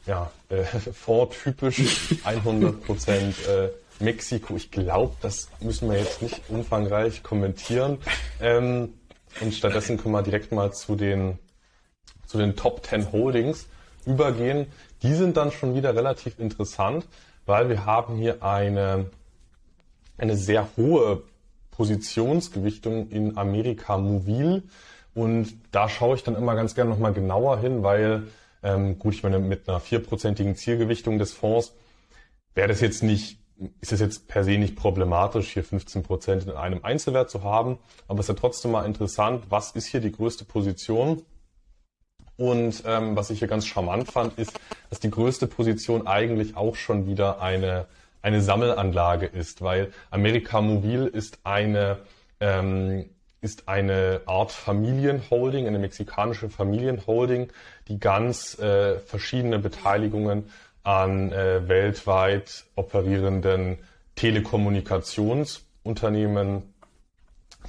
ja 0.07 0.31
äh, 0.49 0.65
vortypisch 0.93 2.17
100 2.25 2.85
Prozent 2.85 3.37
äh, 3.47 3.71
Mexiko. 4.01 4.57
Ich 4.57 4.71
glaube, 4.71 5.15
das 5.21 5.49
müssen 5.61 5.91
wir 5.91 5.99
jetzt 5.99 6.23
nicht 6.23 6.41
umfangreich 6.49 7.23
kommentieren. 7.23 7.99
Ähm, 8.41 8.95
und 9.41 9.55
stattdessen 9.55 9.97
können 9.97 10.15
wir 10.15 10.23
direkt 10.23 10.53
mal 10.53 10.73
zu 10.73 10.97
den, 10.97 11.39
zu 12.27 12.39
den 12.39 12.57
Top 12.57 12.85
10 12.85 13.13
Holdings 13.13 13.67
übergehen. 14.05 14.67
Die 15.03 15.15
sind 15.15 15.37
dann 15.37 15.53
schon 15.53 15.75
wieder 15.75 15.95
relativ 15.95 16.39
interessant, 16.39 17.07
weil 17.47 17.69
wir 17.69 17.87
haben 17.87 18.17
hier 18.17 18.43
eine, 18.43 19.07
eine 20.19 20.37
sehr 20.37 20.69
hohe 20.77 21.23
Positionsgewichtung 21.71 23.09
in 23.09 23.37
Amerika 23.39 23.97
Movil. 23.97 24.63
Und 25.15 25.55
da 25.73 25.89
schaue 25.89 26.17
ich 26.17 26.23
dann 26.23 26.37
immer 26.37 26.55
ganz 26.55 26.75
gerne 26.75 26.91
nochmal 26.91 27.13
genauer 27.13 27.59
hin, 27.59 27.83
weil, 27.83 28.29
ähm, 28.63 28.99
gut, 28.99 29.15
ich 29.15 29.23
meine, 29.23 29.39
mit 29.39 29.69
einer 29.69 29.81
vierprozentigen 29.81 30.57
Zielgewichtung 30.57 31.19
des 31.19 31.33
Fonds 31.33 31.75
wäre 32.55 32.69
das 32.69 32.81
jetzt 32.81 33.03
nicht, 33.03 33.39
ist 33.81 33.93
es 33.93 34.01
jetzt 34.01 34.29
per 34.29 34.45
se 34.45 34.59
nicht 34.59 34.77
problematisch, 34.77 35.51
hier 35.53 35.65
15 35.65 36.03
Prozent 36.03 36.45
in 36.45 36.53
einem 36.53 36.85
Einzelwert 36.85 37.31
zu 37.31 37.43
haben. 37.43 37.79
Aber 38.09 38.21
es 38.21 38.29
ist 38.29 38.35
ja 38.35 38.41
trotzdem 38.41 38.71
mal 38.73 38.87
interessant, 38.87 39.45
was 39.51 39.73
ist 39.73 39.87
hier 39.87 40.01
die 40.01 40.13
größte 40.13 40.45
Position? 40.45 41.23
Und 42.37 42.83
ähm, 42.87 43.15
was 43.15 43.31
ich 43.31 43.39
hier 43.39 43.49
ganz 43.49 43.67
charmant 43.67 44.11
fand, 44.11 44.39
ist, 44.39 44.59
dass 44.89 45.01
die 45.01 45.11
größte 45.11 45.47
Position 45.47 46.07
eigentlich 46.07 46.57
auch 46.57 46.77
schon 46.77 47.07
wieder 47.07 47.41
eine, 47.41 47.87
eine 48.23 48.41
Sammelanlage 48.41 49.27
ist, 49.27 49.63
weil 49.63 49.93
Amerika 50.11 50.61
Mobil 50.61 51.07
ist 51.07 51.41
eine, 51.45 51.99
ähm, 52.41 53.11
ist 53.43 53.69
eine 53.69 54.23
Art 54.27 54.53
Familienholding, 54.53 55.67
eine 55.67 55.81
mexikanische 55.81 56.49
Familienholding, 56.49 57.49
die 57.89 57.99
ganz 57.99 58.57
äh, 58.59 58.99
verschiedene 59.01 59.59
Beteiligungen 59.59 60.45
an 60.85 61.33
äh, 61.33 61.69
weltweit 61.69 62.65
operierenden 62.77 63.79
Telekommunikationsunternehmen. 64.15 66.63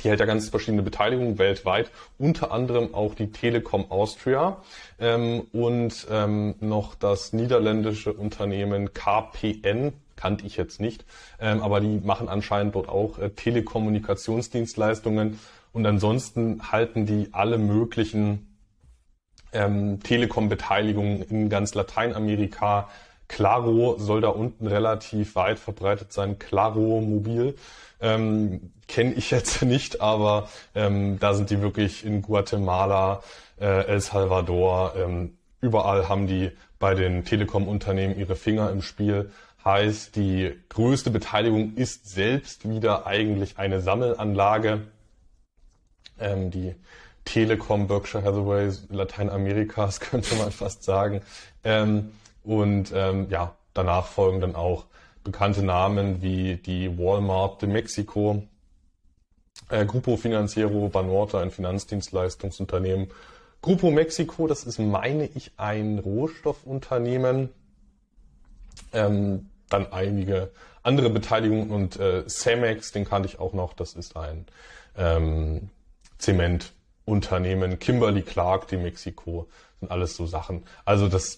Die 0.04 0.10
hält 0.10 0.20
ja 0.20 0.26
ganz 0.26 0.50
verschiedene 0.50 0.84
Beteiligungen 0.84 1.40
weltweit, 1.40 1.90
unter 2.18 2.52
anderem 2.52 2.94
auch 2.94 3.16
die 3.16 3.32
Telekom 3.32 3.90
Austria 3.90 4.58
ähm, 5.00 5.48
und 5.52 6.08
ähm, 6.10 6.56
noch 6.60 6.96
das 6.96 7.32
niederländische 7.34 8.14
Unternehmen 8.14 8.94
KPN, 8.94 9.94
kannte 10.16 10.46
ich 10.46 10.56
jetzt 10.58 10.80
nicht, 10.80 11.06
ähm, 11.40 11.62
aber 11.62 11.80
die 11.80 12.00
machen 12.04 12.30
anscheinend 12.30 12.76
dort 12.76 12.90
auch 12.90 13.18
äh, 13.20 13.32
Telekommunikationsdienstleistungen 13.32 15.40
und 15.74 15.86
ansonsten 15.86 16.72
halten 16.72 17.06
die 17.06 17.30
alle 17.34 17.58
möglichen 17.58 18.56
ähm, 19.52 20.00
Telekom-Beteiligungen 20.02 21.24
in 21.24 21.50
ganz 21.50 21.74
Lateinamerika. 21.74 22.90
Claro 23.28 23.98
soll 23.98 24.22
da 24.22 24.30
unten 24.30 24.68
relativ 24.68 25.36
weit 25.36 25.60
verbreitet 25.60 26.14
sein, 26.14 26.40
Claro 26.40 27.02
Mobil. 27.02 27.56
Ähm, 28.00 28.72
Kenne 28.88 29.14
ich 29.14 29.32
jetzt 29.32 29.62
nicht, 29.64 30.02
aber 30.02 30.50
ähm, 30.76 31.20
da 31.20 31.34
sind 31.34 31.50
die 31.50 31.62
wirklich 31.62 32.06
in 32.06 32.22
Guatemala, 32.22 33.24
äh, 33.60 33.88
El 33.88 34.02
Salvador, 34.02 34.94
ähm, 34.98 35.38
überall 35.62 36.10
haben 36.10 36.28
die 36.28 36.52
bei 36.80 36.94
den 36.94 37.24
Telekom-Unternehmen 37.24 38.20
ihre 38.20 38.36
Finger 38.36 38.70
im 38.70 38.82
Spiel. 38.82 39.32
Heißt, 39.64 40.18
die 40.18 40.52
größte 40.68 41.10
Beteiligung 41.10 41.76
ist 41.76 42.10
selbst 42.10 42.68
wieder 42.68 43.08
eigentlich 43.08 43.58
eine 43.58 43.80
Sammelanlage. 43.80 44.82
Ähm, 46.20 46.52
die 46.52 46.76
Telekom 47.26 47.88
Berkshire 47.88 48.24
Hathaway 48.24 48.72
Lateinamerikas 48.90 50.00
könnte 50.00 50.36
man 50.36 50.52
fast 50.52 50.84
sagen. 50.84 51.22
Ähm, 51.64 52.12
und 52.44 52.92
ähm, 52.94 53.28
ja, 53.30 53.56
danach 53.74 54.08
folgen 54.08 54.42
dann 54.42 54.56
auch 54.56 54.86
bekannte 55.24 55.64
Namen 55.64 56.22
wie 56.22 56.58
die 56.58 56.98
Walmart 56.98 57.62
de 57.62 57.70
Mexico, 57.70 58.44
äh, 59.70 59.86
Grupo 59.86 60.18
Financiero 60.18 60.90
Banorte, 60.90 61.40
ein 61.40 61.52
Finanzdienstleistungsunternehmen. 61.52 63.10
Grupo 63.62 63.92
Mexico, 63.92 64.48
das 64.48 64.66
ist, 64.66 64.80
meine 64.80 65.26
ich, 65.26 65.52
ein 65.56 66.00
Rohstoffunternehmen. 66.00 67.50
Ähm, 68.92 69.50
dann 69.70 69.92
einige 69.94 70.52
andere 70.84 71.10
Beteiligungen 71.10 71.72
und 71.72 71.98
äh, 71.98 72.28
Cemex, 72.28 72.92
den 72.92 73.06
kannte 73.06 73.30
ich 73.30 73.40
auch 73.40 73.54
noch, 73.54 73.74
das 73.74 73.94
ist 73.94 74.18
ein 74.18 74.46
ähm, 74.98 75.70
Zementunternehmen. 76.24 77.80
Kimberly 77.80 78.22
Clark, 78.22 78.68
die 78.68 78.78
Mexiko, 78.78 79.48
sind 79.80 79.92
alles 79.92 80.16
so 80.16 80.26
Sachen. 80.26 80.64
Also 80.86 81.08
das 81.08 81.38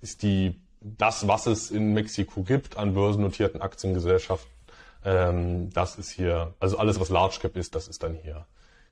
ist 0.00 0.22
die 0.22 0.60
das, 0.80 1.26
was 1.26 1.46
es 1.46 1.70
in 1.70 1.94
Mexiko 1.94 2.42
gibt 2.42 2.76
an 2.76 2.94
börsennotierten 2.94 3.60
Aktiengesellschaften, 3.60 4.50
ähm, 5.04 5.70
das 5.72 5.96
ist 5.96 6.10
hier, 6.10 6.54
also 6.60 6.78
alles, 6.78 7.00
was 7.00 7.08
Large 7.08 7.38
Cap 7.40 7.56
ist, 7.56 7.74
das 7.74 7.88
ist 7.88 8.02
dann 8.02 8.14
hier 8.14 8.46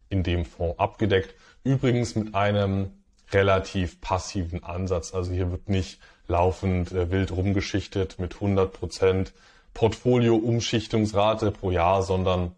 in 0.09 0.23
dem 0.23 0.45
Fonds 0.45 0.79
abgedeckt. 0.79 1.35
Übrigens 1.63 2.15
mit 2.15 2.35
einem 2.35 2.91
relativ 3.33 4.01
passiven 4.01 4.63
Ansatz. 4.63 5.15
Also 5.15 5.33
hier 5.33 5.51
wird 5.51 5.69
nicht 5.69 6.01
laufend 6.29 6.93
äh, 6.93 7.11
wild 7.11 7.33
rumgeschichtet 7.33 8.19
mit 8.19 8.35
100 8.35 8.73
Prozent 8.73 9.33
Portfolio-Umschichtungsrate 9.73 11.51
pro 11.51 11.71
Jahr, 11.71 12.03
sondern 12.03 12.55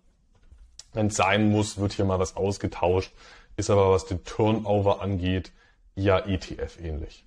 wenn 0.97 1.07
es 1.09 1.17
sein 1.17 1.51
muss, 1.51 1.79
wird 1.79 1.93
hier 1.93 2.05
mal 2.05 2.19
was 2.19 2.37
ausgetauscht. 2.37 3.13
Ist 3.57 3.71
aber, 3.71 3.91
was 3.91 4.07
den 4.07 4.25
Turnover 4.25 5.01
angeht, 5.01 5.53
ja 5.95 6.19
ETF 6.19 6.79
ähnlich. 6.81 7.25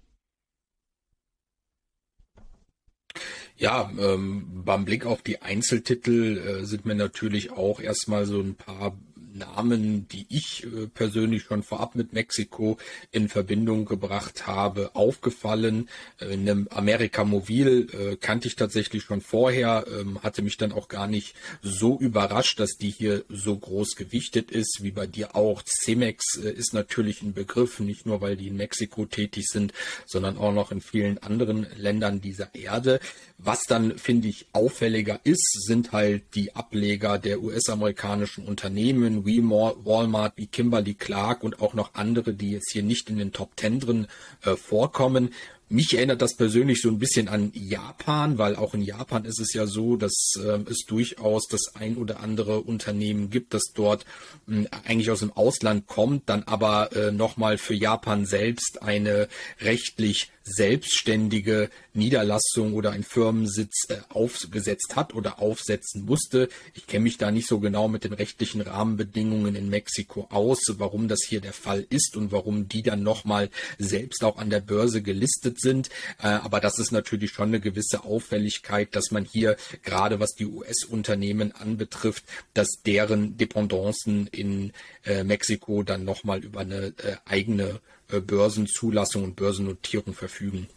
Ja, 3.56 3.92
ähm, 4.00 4.64
beim 4.64 4.86
Blick 4.86 5.06
auf 5.06 5.22
die 5.22 5.42
Einzeltitel 5.42 6.38
äh, 6.38 6.66
sind 6.66 6.86
mir 6.86 6.96
natürlich 6.96 7.52
auch 7.52 7.80
erstmal 7.80 8.26
so 8.26 8.40
ein 8.40 8.56
paar 8.56 8.98
Namen, 9.34 10.08
die 10.08 10.26
ich 10.30 10.64
äh, 10.64 10.88
persönlich 10.88 11.44
schon 11.44 11.64
vorab 11.64 11.96
mit 11.96 12.14
Mexiko 12.14 12.78
in 13.12 13.30
Verbindung 13.30 13.86
gebracht 13.86 14.48
habe, 14.48 14.92
aufgefallen. 14.96 15.90
Äh, 16.20 16.34
in 16.34 16.68
Amerika 16.72 17.24
Mobil 17.24 17.88
äh, 17.92 18.16
kannte 18.16 18.48
ich 18.48 18.56
tatsächlich 18.56 19.04
schon 19.04 19.22
vorher, 19.22 19.86
ähm, 19.88 20.22
hatte 20.24 20.42
mich 20.42 20.58
dann 20.58 20.72
auch 20.72 20.88
gar 20.88 21.08
nicht 21.08 21.36
so 21.62 22.00
überrascht, 22.00 22.60
dass 22.60 22.78
die 22.78 22.90
hier 22.90 23.24
so 23.30 23.58
groß 23.58 23.96
gewichtet 23.96 24.52
ist, 24.52 24.80
wie 24.82 24.92
bei 24.92 25.08
dir 25.08 25.36
auch. 25.36 25.64
Cemex 25.64 26.36
ist 26.36 26.74
natürlich 26.74 27.22
ein 27.22 27.34
Begriff, 27.34 27.80
nicht 27.80 28.06
nur 28.06 28.22
weil 28.22 28.38
die 28.38 28.48
in 28.48 28.58
Mexiko 28.58 29.06
tätig 29.06 29.46
sind, 29.48 29.74
sondern 30.06 30.38
auch 30.38 30.54
noch 30.54 30.72
in 30.72 30.82
vielen 30.82 31.18
anderen 31.20 31.68
Ländern 31.76 32.22
dieser 32.22 32.54
Erde. 32.56 33.00
Was 33.38 33.64
dann, 33.64 33.98
finde 33.98 34.28
ich, 34.28 34.48
auffälliger 34.52 35.22
ist, 35.24 35.66
sind 35.66 35.92
halt 35.92 36.24
die 36.36 36.56
Ableger 36.56 37.18
der 37.18 37.42
US-amerikanischen 37.42 38.46
Unternehmen, 38.46 39.19
wie 39.26 39.42
Walmart, 39.42 40.34
wie 40.36 40.48
Kimberly 40.48 40.94
Clark 40.94 41.44
und 41.44 41.62
auch 41.62 41.74
noch 41.74 41.94
andere, 41.94 42.34
die 42.34 42.52
jetzt 42.52 42.72
hier 42.72 42.84
nicht 42.84 43.10
in 43.10 43.18
den 43.18 43.32
Top 43.32 43.56
Ten 43.56 43.80
drin 43.80 44.08
äh, 44.44 44.56
vorkommen. 44.56 45.34
Mich 45.72 45.94
erinnert 45.94 46.24
das 46.24 46.34
persönlich 46.34 46.82
so 46.82 46.90
ein 46.90 46.98
bisschen 46.98 47.28
an 47.28 47.52
Japan, 47.54 48.40
weil 48.40 48.56
auch 48.56 48.74
in 48.74 48.82
Japan 48.82 49.24
ist 49.24 49.40
es 49.40 49.54
ja 49.54 49.68
so, 49.68 49.98
dass 49.98 50.34
äh, 50.44 50.60
es 50.68 50.80
durchaus 50.88 51.48
das 51.48 51.76
ein 51.76 51.98
oder 51.98 52.22
andere 52.22 52.62
Unternehmen 52.62 53.30
gibt, 53.30 53.54
das 53.54 53.66
dort 53.76 54.04
äh, 54.48 54.66
eigentlich 54.86 55.12
aus 55.12 55.20
dem 55.20 55.32
Ausland 55.32 55.86
kommt, 55.86 56.28
dann 56.28 56.42
aber 56.42 56.92
äh, 56.96 57.12
nochmal 57.12 57.60
für 57.60 57.76
Japan 57.76 58.26
selbst 58.26 58.82
eine 58.82 59.28
rechtlich 59.62 60.32
selbstständige 60.44 61.70
Niederlassung 61.94 62.74
oder 62.74 62.92
ein 62.92 63.04
Firmensitz 63.04 63.86
äh, 63.90 63.98
aufgesetzt 64.10 64.96
hat 64.96 65.14
oder 65.14 65.40
aufsetzen 65.40 66.06
musste. 66.06 66.50
Ich 66.74 66.88
kenne 66.88 67.04
mich 67.04 67.18
da 67.18 67.32
nicht 67.32 67.48
so 67.48 67.60
genau 67.60 67.88
mit 67.88 68.04
den 68.04 68.14
rechtlichen 68.14 68.62
Rahmenbedingungen 68.62 69.56
in 69.56 69.70
Mexiko 69.70 70.28
aus, 70.32 70.62
warum 70.78 71.08
das 71.08 71.20
hier 71.28 71.42
der 71.42 71.54
Fall 71.54 71.86
ist 71.90 72.18
und 72.18 72.32
warum 72.32 72.68
die 72.68 72.82
dann 72.82 73.04
nochmal 73.04 73.50
selbst 73.78 74.24
auch 74.24 74.38
an 74.38 74.50
der 74.50 74.62
Börse 74.62 75.02
gelistet 75.02 75.59
sind. 75.60 75.90
Äh, 76.22 76.28
aber 76.28 76.60
das 76.60 76.80
ist 76.80 76.92
natürlich 76.92 77.32
schon 77.32 77.50
eine 77.50 77.60
gewisse 77.60 78.04
Auffälligkeit, 78.04 78.96
dass 78.96 79.12
man 79.12 79.26
hier 79.26 79.58
gerade 79.84 80.20
was 80.20 80.34
die 80.36 80.46
US-Unternehmen 80.46 81.52
anbetrifft, 81.52 82.24
dass 82.54 82.82
deren 82.86 83.38
Dependancen 83.38 84.28
in 84.28 84.74
äh, 85.06 85.24
Mexiko 85.24 85.84
dann 85.84 86.04
nochmal 86.04 86.44
über 86.44 86.62
eine 86.62 86.94
äh, 86.98 87.18
eigene 87.26 87.80
äh, 88.12 88.20
Börsenzulassung 88.20 89.24
und 89.24 89.36
Börsennotierung 89.36 90.14
verfügen. 90.14 90.68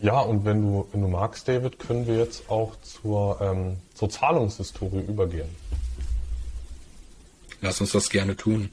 Ja, 0.00 0.20
und 0.20 0.44
wenn 0.44 0.60
du, 0.60 0.86
wenn 0.92 1.00
du 1.00 1.08
magst, 1.08 1.48
David, 1.48 1.78
können 1.78 2.06
wir 2.06 2.18
jetzt 2.18 2.50
auch 2.50 2.76
zur, 2.82 3.40
ähm, 3.40 3.78
zur 3.94 4.10
Zahlungshistorie 4.10 5.00
übergehen. 5.00 5.48
Lass 7.62 7.80
uns 7.80 7.92
das 7.92 8.10
gerne 8.10 8.36
tun. 8.36 8.70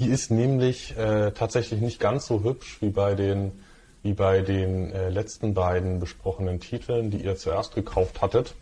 Die 0.00 0.08
ist 0.08 0.30
nämlich 0.30 0.96
äh, 0.96 1.30
tatsächlich 1.32 1.82
nicht 1.82 2.00
ganz 2.00 2.26
so 2.26 2.42
hübsch 2.42 2.78
wie 2.80 2.88
bei 2.88 3.14
den, 3.14 3.52
wie 4.02 4.14
bei 4.14 4.40
den 4.40 4.90
äh, 4.92 5.10
letzten 5.10 5.52
beiden 5.52 6.00
besprochenen 6.00 6.58
Titeln, 6.58 7.10
die 7.10 7.18
ihr 7.18 7.36
zuerst 7.36 7.74
gekauft 7.74 8.22
hattet. 8.22 8.54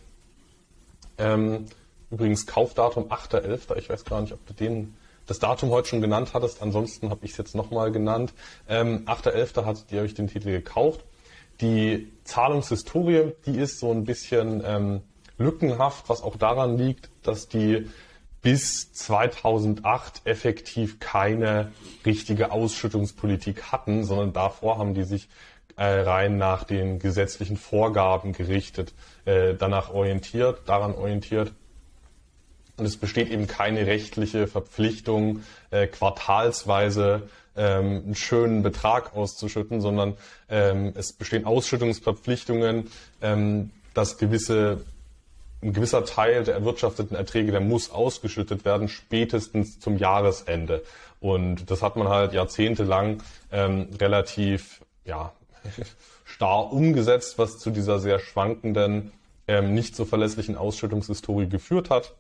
Ähm, 1.17 1.67
übrigens 2.11 2.49
Kaufdatum 2.49 3.05
8.11. 3.13 3.77
Ich 3.77 3.89
weiß 3.89 4.05
gar 4.05 4.21
nicht, 4.21 4.33
ob 4.33 4.45
du 4.47 4.53
den 4.53 4.97
das 5.27 5.39
Datum 5.39 5.71
heute 5.71 5.87
schon 5.87 6.01
genannt 6.01 6.31
hattest. 6.35 6.61
Ansonsten 6.61 7.11
habe 7.11 7.25
ich 7.25 7.33
es 7.33 7.37
jetzt 7.37 7.55
nochmal 7.55 7.93
genannt. 7.93 8.35
Ähm, 8.69 9.05
8.11. 9.07 9.65
hattet 9.65 9.93
ihr 9.93 10.03
euch 10.03 10.15
den 10.15 10.27
Titel 10.27 10.51
gekauft. 10.51 11.05
Die 11.61 12.11
Zahlungshistorie, 12.25 13.33
die 13.47 13.59
ist 13.59 13.79
so 13.79 13.93
ein 13.93 14.05
bisschen 14.05 14.61
ähm, 14.67 15.03
lückenhaft, 15.39 16.09
was 16.09 16.21
auch 16.21 16.37
daran 16.37 16.79
liegt, 16.79 17.11
dass 17.23 17.47
die 17.47 17.87
bis 18.43 18.93
2008 18.93 20.23
effektiv 20.25 21.01
keine 21.01 21.73
richtige 22.07 22.53
Ausschüttungspolitik 22.53 23.73
hatten, 23.73 24.05
sondern 24.05 24.33
davor 24.33 24.79
haben 24.79 24.95
die 24.95 25.05
sich 25.05 25.29
äh, 25.77 25.85
rein 25.85 26.39
nach 26.39 26.65
den 26.65 26.99
gesetzlichen 26.99 27.57
Vorgaben 27.57 28.33
gerichtet, 28.33 28.95
äh, 29.25 29.55
danach 29.55 29.91
orientiert, 29.91 30.63
daran 30.67 30.95
orientiert. 30.95 31.53
Und 32.77 32.85
es 32.87 32.97
besteht 32.97 33.29
eben 33.29 33.47
keine 33.49 33.87
rechtliche 33.87 34.47
Verpflichtung, 34.47 35.43
äh, 35.71 35.89
quartalsweise 35.89 37.29
ähm, 37.57 38.03
einen 38.05 38.15
schönen 38.15 38.63
Betrag 38.63 39.15
auszuschütten, 39.17 39.81
sondern 39.81 40.17
ähm, 40.49 40.93
es 40.95 41.13
bestehen 41.13 41.45
Ausschüttungsverpflichtungen, 41.45 42.89
ähm, 43.21 43.71
dass 43.95 44.17
gewisse 44.17 44.85
ein 45.63 45.73
gewisser 45.73 46.05
Teil 46.05 46.45
der 46.45 46.55
erwirtschafteten 46.55 47.17
Erträge, 47.17 47.51
der 47.51 47.61
muss 47.61 47.91
ausgeschüttet 47.91 48.65
werden, 48.65 48.89
spätestens 48.89 49.81
zum 49.81 49.97
Jahresende. 49.97 50.83
Und 51.21 51.71
das 51.71 51.83
hat 51.83 51.97
man 51.97 52.09
halt 52.09 52.33
jahrzehntelang 52.33 53.23
ähm, 53.51 53.89
relativ 54.01 54.83
ja, 55.05 55.33
starr 56.25 56.73
umgesetzt, 56.73 57.39
was 57.39 57.59
zu 57.59 57.71
dieser 57.71 57.99
sehr 57.99 58.21
schwankenden, 58.21 59.13
ähm, 59.49 59.75
nicht 59.75 59.97
so 59.97 60.05
verlässlichen 60.05 60.57
Ausschüttungshistorie 60.57 61.49
geführt 61.49 61.91
hat. 61.91 62.15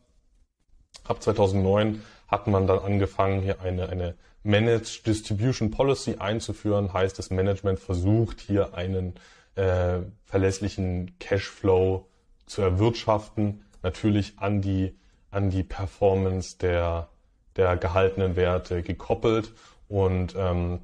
Ab 1.04 1.22
2009 1.22 2.02
hat 2.26 2.46
man 2.48 2.66
dann 2.66 2.80
angefangen, 2.80 3.42
hier 3.42 3.60
eine, 3.60 3.88
eine 3.88 4.14
Managed 4.42 5.06
Distribution 5.06 5.70
Policy 5.70 6.16
einzuführen. 6.18 6.92
Heißt, 6.92 7.18
das 7.18 7.30
Management 7.30 7.78
versucht 7.78 8.40
hier 8.40 8.74
einen 8.74 9.14
äh, 9.54 9.98
verlässlichen 10.24 11.18
Cashflow 11.18 12.06
zu 12.48 12.62
erwirtschaften, 12.62 13.64
natürlich 13.82 14.34
an 14.38 14.60
die, 14.60 14.94
an 15.30 15.50
die 15.50 15.62
Performance 15.62 16.58
der, 16.58 17.08
der 17.56 17.76
gehaltenen 17.76 18.36
Werte 18.36 18.82
gekoppelt. 18.82 19.52
Und 19.88 20.34
ähm, 20.36 20.80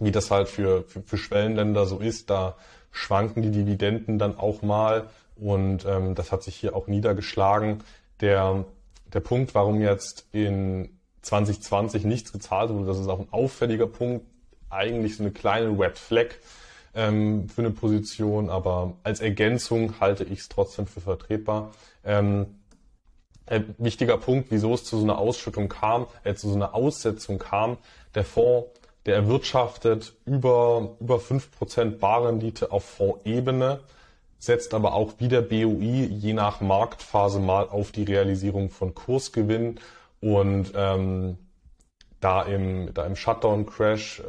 wie 0.00 0.10
das 0.10 0.30
halt 0.30 0.48
für, 0.48 0.84
für, 0.84 1.02
für 1.02 1.18
Schwellenländer 1.18 1.86
so 1.86 1.98
ist, 1.98 2.30
da 2.30 2.56
schwanken 2.90 3.42
die 3.42 3.50
Dividenden 3.50 4.18
dann 4.18 4.36
auch 4.36 4.62
mal. 4.62 5.08
Und 5.36 5.84
ähm, 5.84 6.14
das 6.14 6.32
hat 6.32 6.42
sich 6.42 6.56
hier 6.56 6.74
auch 6.74 6.86
niedergeschlagen. 6.86 7.82
Der 8.20 8.64
der 9.12 9.20
Punkt, 9.20 9.54
warum 9.54 9.80
jetzt 9.80 10.26
in 10.32 10.98
2020 11.22 12.04
nichts 12.04 12.32
gezahlt 12.32 12.70
wurde, 12.70 12.86
das 12.86 12.98
ist 12.98 13.08
auch 13.08 13.20
ein 13.20 13.28
auffälliger 13.30 13.86
Punkt, 13.86 14.26
eigentlich 14.70 15.16
so 15.16 15.22
eine 15.22 15.32
kleine 15.32 15.78
Red 15.78 15.98
Flag 15.98 16.28
ähm, 16.94 17.48
für 17.48 17.62
eine 17.62 17.70
Position, 17.70 18.50
aber 18.50 18.94
als 19.02 19.20
Ergänzung 19.20 20.00
halte 20.00 20.24
ich 20.24 20.40
es 20.40 20.48
trotzdem 20.48 20.86
für 20.86 21.00
vertretbar. 21.00 21.72
Ähm, 22.04 22.46
äh, 23.46 23.62
wichtiger 23.78 24.18
Punkt, 24.18 24.50
wieso 24.50 24.74
es 24.74 24.84
zu 24.84 24.96
so 24.98 25.04
einer 25.04 25.18
Ausschüttung 25.18 25.68
kam, 25.68 26.06
äh, 26.24 26.34
zu 26.34 26.48
so 26.48 26.54
einer 26.54 26.74
Aussetzung 26.74 27.38
kam, 27.38 27.78
der 28.14 28.24
Fonds, 28.24 28.68
der 29.06 29.16
erwirtschaftet 29.16 30.14
über, 30.26 30.96
über 31.00 31.16
5% 31.16 31.98
Barrendite 31.98 32.70
auf 32.70 32.84
Fondsebene 32.84 33.80
setzt 34.42 34.74
aber 34.74 34.94
auch 34.94 35.14
wie 35.18 35.28
der 35.28 35.40
BOI 35.40 36.08
je 36.10 36.32
nach 36.32 36.60
Marktphase 36.60 37.38
mal 37.38 37.68
auf 37.68 37.92
die 37.92 38.02
Realisierung 38.02 38.70
von 38.70 38.92
Kursgewinn 38.92 39.78
und 40.20 40.72
ähm, 40.74 41.38
da 42.18 42.42
im, 42.42 42.92
da 42.92 43.06
im 43.06 43.14
Shutdown-Crash 43.14 44.22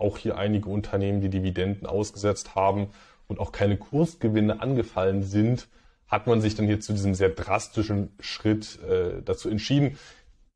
auch 0.00 0.18
hier 0.18 0.36
einige 0.36 0.68
Unternehmen 0.68 1.20
die 1.20 1.30
Dividenden 1.30 1.86
ausgesetzt 1.86 2.54
haben 2.54 2.88
und 3.26 3.38
auch 3.40 3.52
keine 3.52 3.76
Kursgewinne 3.76 4.60
angefallen 4.60 5.22
sind, 5.22 5.68
hat 6.06 6.26
man 6.26 6.40
sich 6.40 6.54
dann 6.54 6.66
hier 6.66 6.80
zu 6.80 6.92
diesem 6.92 7.14
sehr 7.14 7.28
drastischen 7.28 8.10
Schritt 8.18 8.78
äh, 8.82 9.22
dazu 9.22 9.48
entschieden. 9.48 9.98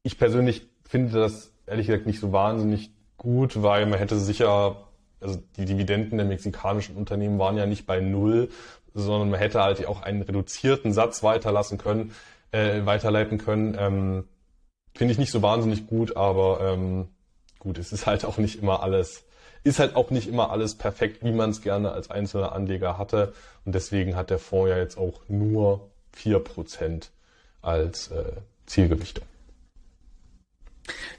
Ich 0.02 0.18
persönlich 0.18 0.66
finde 0.84 1.12
das 1.12 1.52
ehrlich 1.66 1.86
gesagt 1.86 2.06
nicht 2.06 2.20
so 2.20 2.32
wahnsinnig 2.32 2.90
gut, 3.18 3.62
weil 3.62 3.86
man 3.86 3.98
hätte 3.98 4.18
sicher, 4.18 4.88
also 5.20 5.42
die 5.56 5.64
Dividenden 5.64 6.18
der 6.18 6.26
mexikanischen 6.26 6.96
Unternehmen 6.96 7.38
waren 7.38 7.56
ja 7.56 7.66
nicht 7.66 7.86
bei 7.86 8.00
Null, 8.00 8.48
sondern 8.94 9.30
man 9.30 9.40
hätte 9.40 9.62
halt 9.62 9.86
auch 9.86 10.02
einen 10.02 10.22
reduzierten 10.22 10.92
Satz 10.92 11.22
weiterlassen 11.22 11.78
können, 11.78 12.12
äh, 12.50 12.84
weiterleiten 12.84 13.38
können. 13.38 13.76
Ähm, 13.78 14.24
Finde 14.94 15.12
ich 15.12 15.18
nicht 15.18 15.30
so 15.30 15.40
wahnsinnig 15.40 15.86
gut, 15.86 16.16
aber 16.16 16.60
ähm, 16.60 17.08
gut, 17.58 17.78
es 17.78 17.92
ist 17.92 18.06
halt 18.06 18.24
auch 18.24 18.38
nicht 18.38 18.60
immer 18.60 18.82
alles, 18.82 19.24
ist 19.64 19.78
halt 19.78 19.96
auch 19.96 20.10
nicht 20.10 20.28
immer 20.28 20.50
alles 20.50 20.74
perfekt, 20.74 21.24
wie 21.24 21.32
man 21.32 21.50
es 21.50 21.62
gerne 21.62 21.92
als 21.92 22.10
einzelner 22.10 22.52
Anleger 22.52 22.98
hatte. 22.98 23.32
Und 23.64 23.74
deswegen 23.74 24.16
hat 24.16 24.30
der 24.30 24.38
Fonds 24.38 24.70
ja 24.70 24.78
jetzt 24.78 24.98
auch 24.98 25.20
nur 25.28 25.88
vier 26.12 26.40
Prozent 26.40 27.10
als 27.60 28.10
äh, 28.10 28.24
Zielgewichtung. 28.66 29.24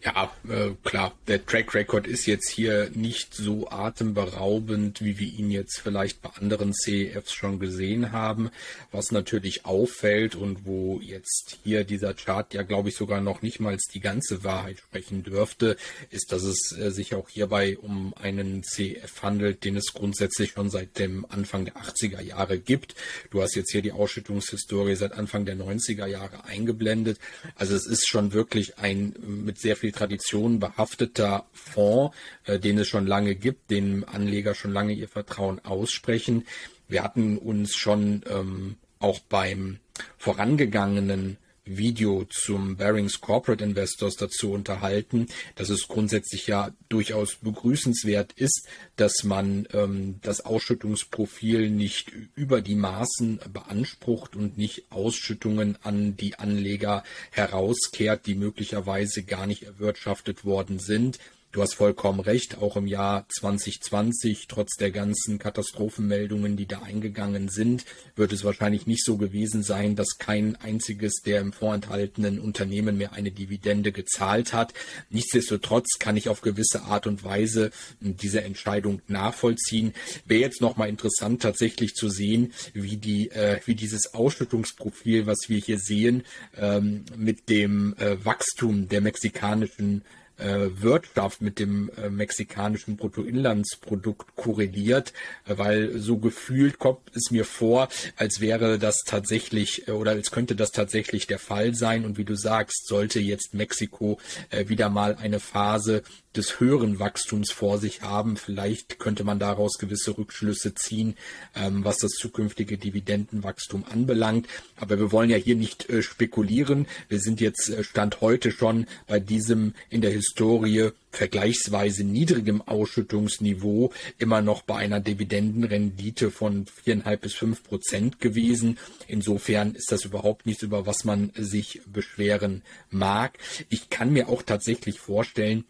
Ja, 0.03 0.31
äh, 0.49 0.71
klar, 0.83 1.13
der 1.27 1.45
Track 1.45 1.73
Record 1.73 2.07
ist 2.07 2.25
jetzt 2.25 2.49
hier 2.49 2.89
nicht 2.93 3.33
so 3.33 3.69
atemberaubend, 3.69 5.01
wie 5.01 5.17
wir 5.17 5.27
ihn 5.27 5.49
jetzt 5.49 5.79
vielleicht 5.79 6.21
bei 6.21 6.29
anderen 6.31 6.73
CEFs 6.73 7.31
schon 7.31 7.59
gesehen 7.59 8.11
haben. 8.11 8.51
Was 8.91 9.11
natürlich 9.11 9.65
auffällt 9.65 10.35
und 10.35 10.65
wo 10.65 10.99
jetzt 11.01 11.57
hier 11.63 11.85
dieser 11.85 12.13
Chart 12.13 12.53
ja, 12.53 12.63
glaube 12.63 12.89
ich, 12.89 12.95
sogar 12.95 13.21
noch 13.21 13.41
nicht 13.41 13.61
mal 13.61 13.77
die 13.93 14.01
ganze 14.01 14.43
Wahrheit 14.43 14.79
sprechen 14.79 15.23
dürfte, 15.23 15.77
ist, 16.09 16.33
dass 16.33 16.43
es 16.43 16.75
äh, 16.77 16.91
sich 16.91 17.15
auch 17.15 17.29
hierbei 17.29 17.77
um 17.77 18.13
einen 18.15 18.63
CEF 18.63 19.23
handelt, 19.23 19.63
den 19.63 19.77
es 19.77 19.93
grundsätzlich 19.93 20.51
schon 20.51 20.69
seit 20.69 20.99
dem 20.99 21.25
Anfang 21.29 21.63
der 21.63 21.75
80er 21.77 22.21
Jahre 22.21 22.59
gibt. 22.59 22.95
Du 23.31 23.41
hast 23.41 23.55
jetzt 23.55 23.71
hier 23.71 23.81
die 23.81 23.93
Ausschüttungshistorie 23.93 24.95
seit 24.95 25.13
Anfang 25.13 25.45
der 25.45 25.55
90er 25.55 26.07
Jahre 26.07 26.43
eingeblendet. 26.43 27.19
Also 27.55 27.73
es 27.73 27.87
ist 27.87 28.07
schon 28.07 28.33
wirklich 28.33 28.77
ein 28.79 29.15
mit 29.23 29.52
sehr 29.57 29.75
viel 29.75 29.91
Tradition 29.91 30.59
behafteter 30.59 31.45
Fonds, 31.51 32.15
äh, 32.45 32.59
den 32.59 32.77
es 32.77 32.87
schon 32.87 33.07
lange 33.07 33.35
gibt, 33.35 33.71
den 33.71 34.03
Anleger 34.03 34.55
schon 34.55 34.71
lange 34.71 34.93
ihr 34.93 35.07
Vertrauen 35.07 35.59
aussprechen. 35.63 36.45
Wir 36.87 37.03
hatten 37.03 37.37
uns 37.37 37.75
schon 37.75 38.23
ähm, 38.29 38.75
auch 38.99 39.19
beim 39.19 39.79
vorangegangenen 40.17 41.37
Video 41.65 42.25
zum 42.29 42.75
Barings 42.75 43.21
Corporate 43.21 43.63
Investors 43.63 44.15
dazu 44.15 44.51
unterhalten, 44.51 45.27
dass 45.55 45.69
es 45.69 45.87
grundsätzlich 45.87 46.47
ja 46.47 46.71
durchaus 46.89 47.35
begrüßenswert 47.35 48.33
ist, 48.33 48.67
dass 48.95 49.23
man 49.23 49.67
ähm, 49.73 50.19
das 50.21 50.41
Ausschüttungsprofil 50.41 51.69
nicht 51.69 52.11
über 52.35 52.61
die 52.61 52.75
Maßen 52.75 53.39
beansprucht 53.51 54.35
und 54.35 54.57
nicht 54.57 54.91
Ausschüttungen 54.91 55.77
an 55.83 56.17
die 56.17 56.35
Anleger 56.35 57.03
herauskehrt, 57.31 58.25
die 58.25 58.35
möglicherweise 58.35 59.23
gar 59.23 59.47
nicht 59.47 59.63
erwirtschaftet 59.63 60.45
worden 60.45 60.79
sind. 60.79 61.19
Du 61.53 61.61
hast 61.61 61.75
vollkommen 61.75 62.19
recht, 62.19 62.57
auch 62.57 62.77
im 62.77 62.87
Jahr 62.87 63.27
2020, 63.29 64.47
trotz 64.47 64.75
der 64.75 64.89
ganzen 64.89 65.37
Katastrophenmeldungen, 65.37 66.57
die 66.57 66.65
da 66.65 66.81
eingegangen 66.81 67.47
sind, 67.47 67.85
wird 68.15 68.33
es 68.33 68.43
wahrscheinlich 68.43 68.87
nicht 68.87 69.05
so 69.05 69.17
gewesen 69.17 69.61
sein, 69.61 69.95
dass 69.95 70.17
kein 70.17 70.55
einziges 70.55 71.21
der 71.23 71.41
im 71.41 71.53
Fonds 71.53 71.75
enthaltenen 71.75 72.39
Unternehmen 72.39 72.97
mehr 72.97 73.13
eine 73.13 73.29
Dividende 73.29 73.91
gezahlt 73.91 74.51
hat. 74.51 74.73
Nichtsdestotrotz 75.11 75.99
kann 75.99 76.17
ich 76.17 76.27
auf 76.27 76.41
gewisse 76.41 76.85
Art 76.85 77.05
und 77.05 77.23
Weise 77.23 77.69
diese 77.99 78.41
Entscheidung 78.41 79.03
nachvollziehen. 79.07 79.93
Wäre 80.25 80.41
jetzt 80.41 80.59
nochmal 80.59 80.89
interessant 80.89 81.43
tatsächlich 81.43 81.93
zu 81.93 82.09
sehen, 82.09 82.51
wie 82.73 82.97
die, 82.97 83.29
äh, 83.29 83.59
wie 83.65 83.75
dieses 83.75 84.15
Ausschüttungsprofil, 84.15 85.27
was 85.27 85.49
wir 85.49 85.59
hier 85.59 85.77
sehen, 85.77 86.23
ähm, 86.57 87.05
mit 87.15 87.47
dem 87.47 87.95
äh, 87.99 88.25
Wachstum 88.25 88.89
der 88.89 89.01
mexikanischen 89.01 90.01
äh, 90.43 90.81
Wirtschaft, 90.81 91.41
mit 91.41 91.59
dem 91.59 91.89
äh, 91.97 92.09
mexikanischen 92.09 92.97
Bruttoinlandsprodukt 92.97 94.35
korreliert, 94.35 95.13
äh, 95.45 95.57
weil 95.57 95.97
so 95.99 96.17
gefühlt 96.17 96.79
kommt 96.79 96.99
es 97.15 97.31
mir 97.31 97.45
vor, 97.45 97.87
als 98.17 98.41
wäre 98.41 98.77
das 98.77 98.97
tatsächlich 99.05 99.87
äh, 99.87 99.91
oder 99.91 100.11
als 100.11 100.31
könnte 100.31 100.55
das 100.55 100.71
tatsächlich 100.71 101.27
der 101.27 101.39
Fall 101.39 101.73
sein. 101.75 102.05
Und 102.05 102.17
wie 102.17 102.25
du 102.25 102.35
sagst, 102.35 102.87
sollte 102.87 103.19
jetzt 103.19 103.53
Mexiko 103.53 104.19
äh, 104.49 104.67
wieder 104.67 104.89
mal 104.89 105.15
eine 105.15 105.39
Phase 105.39 106.03
des 106.35 106.59
höheren 106.59 106.99
Wachstums 106.99 107.51
vor 107.51 107.77
sich 107.77 108.01
haben. 108.01 108.37
Vielleicht 108.37 108.99
könnte 108.99 109.23
man 109.23 109.39
daraus 109.39 109.77
gewisse 109.77 110.17
Rückschlüsse 110.17 110.73
ziehen, 110.73 111.15
ähm, 111.55 111.83
was 111.83 111.97
das 111.97 112.11
zukünftige 112.11 112.77
Dividendenwachstum 112.77 113.85
anbelangt. 113.89 114.47
Aber 114.75 114.99
wir 114.99 115.11
wollen 115.11 115.29
ja 115.29 115.37
hier 115.37 115.55
nicht 115.55 115.89
äh, 115.89 116.01
spekulieren. 116.01 116.87
Wir 117.09 117.19
sind 117.19 117.41
jetzt 117.41 117.69
äh, 117.69 117.83
Stand 117.83 118.21
heute 118.21 118.51
schon 118.51 118.87
bei 119.07 119.19
diesem 119.19 119.73
in 119.89 120.01
der 120.01 120.11
Historie 120.11 120.91
vergleichsweise 121.13 122.03
niedrigem 122.03 122.61
Ausschüttungsniveau 122.61 123.93
immer 124.17 124.41
noch 124.41 124.63
bei 124.63 124.77
einer 124.77 124.99
Dividendenrendite 124.99 126.31
von 126.31 126.65
viereinhalb 126.65 127.21
bis 127.21 127.35
fünf 127.35 127.63
Prozent 127.63 128.19
gewesen. 128.19 128.79
Insofern 129.07 129.75
ist 129.75 129.91
das 129.91 130.05
überhaupt 130.05 130.45
nichts, 130.45 130.63
über 130.63 130.87
was 130.87 131.05
man 131.05 131.31
sich 131.35 131.81
beschweren 131.85 132.63
mag. 132.89 133.37
Ich 133.69 133.89
kann 133.89 134.11
mir 134.11 134.27
auch 134.27 134.41
tatsächlich 134.41 134.99
vorstellen, 134.99 135.65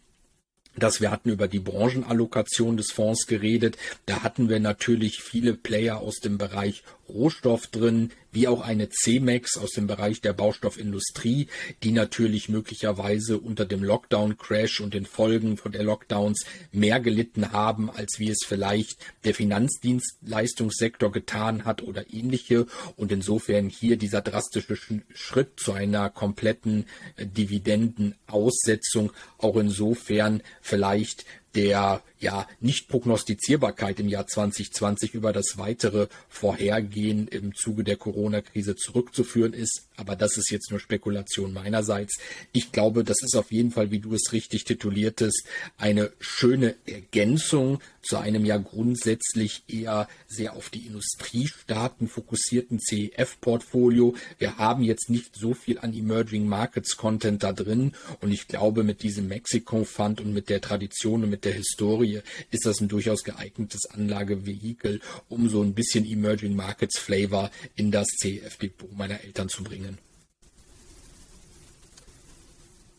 dass 0.76 1.00
wir 1.00 1.10
hatten 1.10 1.30
über 1.30 1.48
die 1.48 1.58
Branchenallokation 1.58 2.76
des 2.76 2.90
Fonds 2.92 3.26
geredet. 3.26 3.76
Da 4.06 4.22
hatten 4.22 4.48
wir 4.48 4.60
natürlich 4.60 5.22
viele 5.22 5.54
Player 5.54 5.98
aus 5.98 6.16
dem 6.16 6.38
Bereich 6.38 6.82
Rohstoff 7.08 7.66
drin, 7.66 8.10
wie 8.32 8.48
auch 8.48 8.60
eine 8.62 8.88
CMEX 8.88 9.56
aus 9.56 9.70
dem 9.70 9.86
Bereich 9.86 10.20
der 10.20 10.32
Baustoffindustrie, 10.32 11.48
die 11.82 11.92
natürlich 11.92 12.48
möglicherweise 12.48 13.38
unter 13.38 13.64
dem 13.64 13.82
Lockdown-Crash 13.82 14.80
und 14.80 14.94
den 14.94 15.06
Folgen 15.06 15.56
von 15.56 15.72
der 15.72 15.84
Lockdowns 15.84 16.44
mehr 16.72 17.00
gelitten 17.00 17.52
haben, 17.52 17.90
als 17.90 18.18
wie 18.18 18.30
es 18.30 18.40
vielleicht 18.44 18.98
der 19.24 19.34
Finanzdienstleistungssektor 19.34 21.12
getan 21.12 21.64
hat 21.64 21.82
oder 21.82 22.12
ähnliche. 22.12 22.66
Und 22.96 23.12
insofern 23.12 23.68
hier 23.68 23.96
dieser 23.96 24.20
drastische 24.20 24.76
Schritt 25.14 25.60
zu 25.60 25.72
einer 25.72 26.10
kompletten 26.10 26.86
äh, 27.16 27.26
Dividendenaussetzung 27.26 29.12
auch 29.38 29.56
insofern 29.56 30.42
vielleicht 30.60 31.24
der 31.54 32.02
ja 32.24 32.48
nicht 32.60 32.88
Prognostizierbarkeit 32.88 34.00
im 34.00 34.08
Jahr 34.08 34.26
2020 34.26 35.14
über 35.14 35.32
das 35.32 35.58
weitere 35.58 36.08
Vorhergehen 36.28 37.28
im 37.28 37.54
Zuge 37.54 37.84
der 37.84 37.96
Corona-Krise 37.96 38.74
zurückzuführen 38.74 39.52
ist. 39.52 39.88
Aber 39.96 40.16
das 40.16 40.36
ist 40.36 40.50
jetzt 40.50 40.70
nur 40.70 40.80
Spekulation 40.80 41.52
meinerseits. 41.52 42.18
Ich 42.52 42.72
glaube, 42.72 43.04
das 43.04 43.22
ist 43.22 43.36
auf 43.36 43.52
jeden 43.52 43.70
Fall, 43.70 43.92
wie 43.92 44.00
du 44.00 44.12
es 44.14 44.32
richtig 44.32 44.64
tituliertest, 44.64 45.44
eine 45.78 46.10
schöne 46.18 46.74
Ergänzung 46.86 47.80
zu 48.02 48.18
einem 48.18 48.44
ja 48.44 48.56
grundsätzlich 48.56 49.62
eher 49.68 50.08
sehr 50.26 50.54
auf 50.54 50.70
die 50.70 50.86
Industriestaaten 50.86 52.08
fokussierten 52.08 52.80
CEF-Portfolio. 52.80 54.14
Wir 54.38 54.58
haben 54.58 54.82
jetzt 54.82 55.10
nicht 55.10 55.36
so 55.36 55.54
viel 55.54 55.78
an 55.78 55.94
Emerging 55.94 56.46
Markets 56.46 56.96
Content 56.96 57.42
da 57.42 57.52
drin 57.52 57.92
und 58.20 58.32
ich 58.32 58.48
glaube, 58.48 58.82
mit 58.82 59.02
diesem 59.02 59.28
Mexiko 59.28 59.84
Fund 59.84 60.20
und 60.20 60.32
mit 60.32 60.48
der 60.48 60.60
Tradition 60.60 61.24
und 61.24 61.30
mit 61.30 61.44
der 61.44 61.52
Historie 61.52 62.13
ist 62.50 62.66
das 62.66 62.80
ein 62.80 62.88
durchaus 62.88 63.24
geeignetes 63.24 63.86
Anlagevehikel, 63.90 65.00
um 65.28 65.48
so 65.48 65.62
ein 65.62 65.74
bisschen 65.74 66.04
Emerging 66.04 66.54
Markets 66.54 66.98
Flavor 66.98 67.50
in 67.76 67.90
das 67.90 68.06
CEF-Depot 68.20 68.92
meiner 68.96 69.22
Eltern 69.22 69.48
zu 69.48 69.64
bringen. 69.64 69.98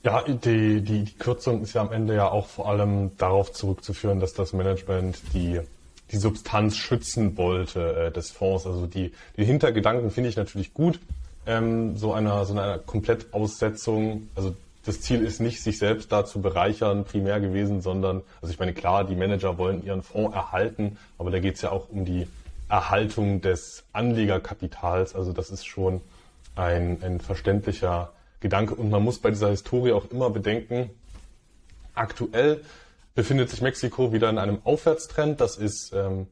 Ja, 0.04 0.21
die, 0.21 0.82
die, 0.82 1.06
Kürzung 1.17 1.63
ist 1.63 1.73
ja 1.73 1.82
am 1.82 1.91
Ende 1.91 2.13
ja 2.13 2.30
auch 2.30 2.45
vor 2.45 2.69
allem 2.69 3.17
darauf 3.17 3.51
zurückzuführen, 3.51 4.19
dass 4.19 4.34
das 4.34 4.54
Management 4.54 5.19
die, 5.34 5.60
die 6.12 6.17
Substanz 6.17 6.78
schützen 6.78 7.36
wollte 7.38 7.95
äh, 7.95 8.12
des 8.12 8.30
Fonds. 8.30 8.67
Also 8.67 8.86
die, 8.86 9.13
die 9.36 9.45
Hintergedanken 9.45 10.12
finde 10.12 10.30
ich 10.30 10.36
natürlich 10.36 10.75
gut. 10.75 10.99
Ähm, 11.47 11.97
so 11.97 12.13
einer 12.13 12.45
so 12.45 12.54
einer 12.54 12.78
Komplettaussetzung, 12.78 14.30
also 14.36 14.56
das 14.86 15.02
Ziel 15.02 15.21
ist 15.24 15.41
nicht, 15.41 15.62
sich 15.62 15.80
selbst 15.80 16.12
da 16.12 16.26
zu 16.26 16.41
bereichern 16.41 17.06
primär 17.06 17.39
gewesen, 17.39 17.82
sondern, 17.82 18.21
also 18.41 18.54
ich 18.54 18.60
meine, 18.60 18.74
klar, 18.74 19.04
die 19.04 19.15
Manager 19.15 19.58
wollen 19.58 19.84
ihren 19.84 20.04
Fonds 20.04 20.36
erhalten, 20.36 20.98
aber 21.17 21.32
da 21.32 21.39
geht 21.39 21.56
es 21.56 21.62
ja 21.62 21.71
auch 21.71 21.89
um 21.89 22.06
die 22.06 22.28
Erhaltung 22.69 23.41
des 23.41 23.84
Anlegerkapitals. 23.93 25.15
Also 25.15 25.34
das 25.34 25.50
ist 25.50 25.65
schon 25.65 26.02
ein, 26.56 27.02
ein 27.02 27.19
verständlicher 27.19 28.13
Gedanke. 28.39 28.76
Und 28.76 28.89
man 28.89 29.04
muss 29.04 29.19
bei 29.19 29.32
dieser 29.32 29.50
Historie 29.50 29.91
auch 29.91 30.10
immer 30.12 30.30
bedenken, 30.30 30.89
aktuell 31.93 32.62
befindet 33.13 33.50
sich 33.50 33.62
Mexiko 33.62 34.13
wieder 34.13 34.30
in 34.30 34.38
einem 34.38 34.60
Aufwärtstrend. 34.63 35.41
Das 35.41 35.58
ist 35.58 35.93
ähm, 35.93 36.28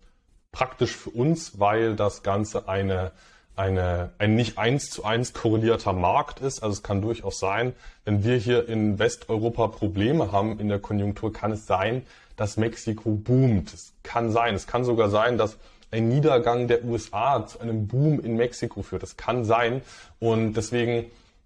praktisch 0.51 0.95
für 0.95 1.09
uns, 1.09 1.59
weil 1.59 1.95
das 1.95 2.23
Ganze 2.23 2.67
eine 2.67 3.11
eine, 3.55 4.11
ein 4.17 4.35
nicht 4.35 4.57
eins 4.57 4.89
zu 4.89 5.03
eins 5.03 5.33
korrelierter 5.33 5.93
Markt 5.93 6.39
ist. 6.39 6.63
Also 6.63 6.73
es 6.73 6.83
kann 6.83 7.01
durchaus 7.01 7.39
sein, 7.39 7.73
wenn 8.05 8.23
wir 8.23 8.37
hier 8.37 8.67
in 8.67 8.99
Westeuropa 8.99 9.67
Probleme 9.67 10.31
haben 10.31 10.59
in 10.59 10.69
der 10.69 10.79
Konjunktur, 10.79 11.31
kann 11.31 11.51
es 11.51 11.67
sein, 11.67 12.03
dass 12.35 12.57
Mexiko 12.57 13.11
boomt. 13.11 13.73
Es 13.73 13.93
kann 14.03 14.31
sein. 14.31 14.55
Es 14.55 14.67
kann 14.67 14.83
sogar 14.83 15.09
sein, 15.09 15.37
dass 15.37 15.57
ein 15.91 16.07
Niedergang 16.07 16.67
der 16.67 16.83
USA 16.83 17.45
zu 17.45 17.59
einem 17.59 17.87
Boom 17.87 18.19
in 18.19 18.35
Mexiko 18.35 18.81
führt. 18.81 19.03
Das 19.03 19.17
kann 19.17 19.45
sein. 19.45 19.81
Und 20.19 20.53
deswegen 20.53 21.05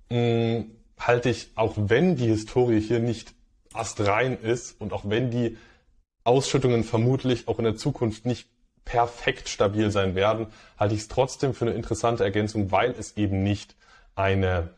mh, 0.09 0.17
mm, 0.17 0.71
halte 0.99 1.29
ich, 1.29 1.51
auch 1.55 1.73
wenn 1.75 2.15
die 2.15 2.27
Historie 2.27 2.79
hier 2.79 2.99
nicht 2.99 3.33
astrein 3.73 4.37
ist 4.41 4.79
und 4.79 4.93
auch 4.93 5.03
wenn 5.05 5.29
die 5.29 5.57
Ausschüttungen 6.23 6.83
vermutlich 6.83 7.47
auch 7.47 7.59
in 7.59 7.65
der 7.65 7.75
Zukunft 7.75 8.25
nicht 8.25 8.47
perfekt 8.87 9.49
stabil 9.49 9.91
sein 9.91 10.15
werden, 10.15 10.47
halte 10.79 10.95
ich 10.95 11.01
es 11.01 11.07
trotzdem 11.09 11.53
für 11.53 11.65
eine 11.65 11.73
interessante 11.73 12.23
Ergänzung, 12.23 12.71
weil 12.71 12.91
es 12.91 13.17
eben 13.17 13.43
nicht 13.43 13.75
eine 14.15 14.69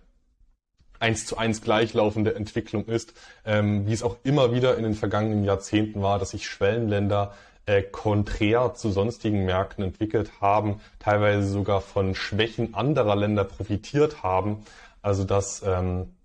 eins 1.00 1.26
zu 1.26 1.38
eins 1.38 1.62
gleichlaufende 1.62 2.36
Entwicklung 2.36 2.86
ist, 2.86 3.14
ähm, 3.46 3.86
wie 3.88 3.94
es 3.94 4.04
auch 4.04 4.18
immer 4.24 4.52
wieder 4.52 4.78
in 4.78 4.84
den 4.84 4.96
vergangenen 4.96 5.46
Jahrzehnten 5.46 6.02
war, 6.02 6.20
dass 6.20 6.32
sich 6.32 6.48
Schwellenländer 6.48 7.34
äh, 7.68 7.84
konträr 7.84 8.74
zu 8.74 8.90
sonstigen 8.90 9.46
Märkten 9.46 9.84
entwickelt 9.84 10.42
haben, 10.42 10.82
teilweise 10.98 11.48
sogar 11.48 11.80
von 11.80 12.16
Schwächen 12.16 12.74
anderer 12.74 13.16
Länder 13.16 13.44
profitiert 13.44 14.24
haben. 14.24 14.66
Also 15.04 15.24
das, 15.24 15.62
ähm, 15.66 16.16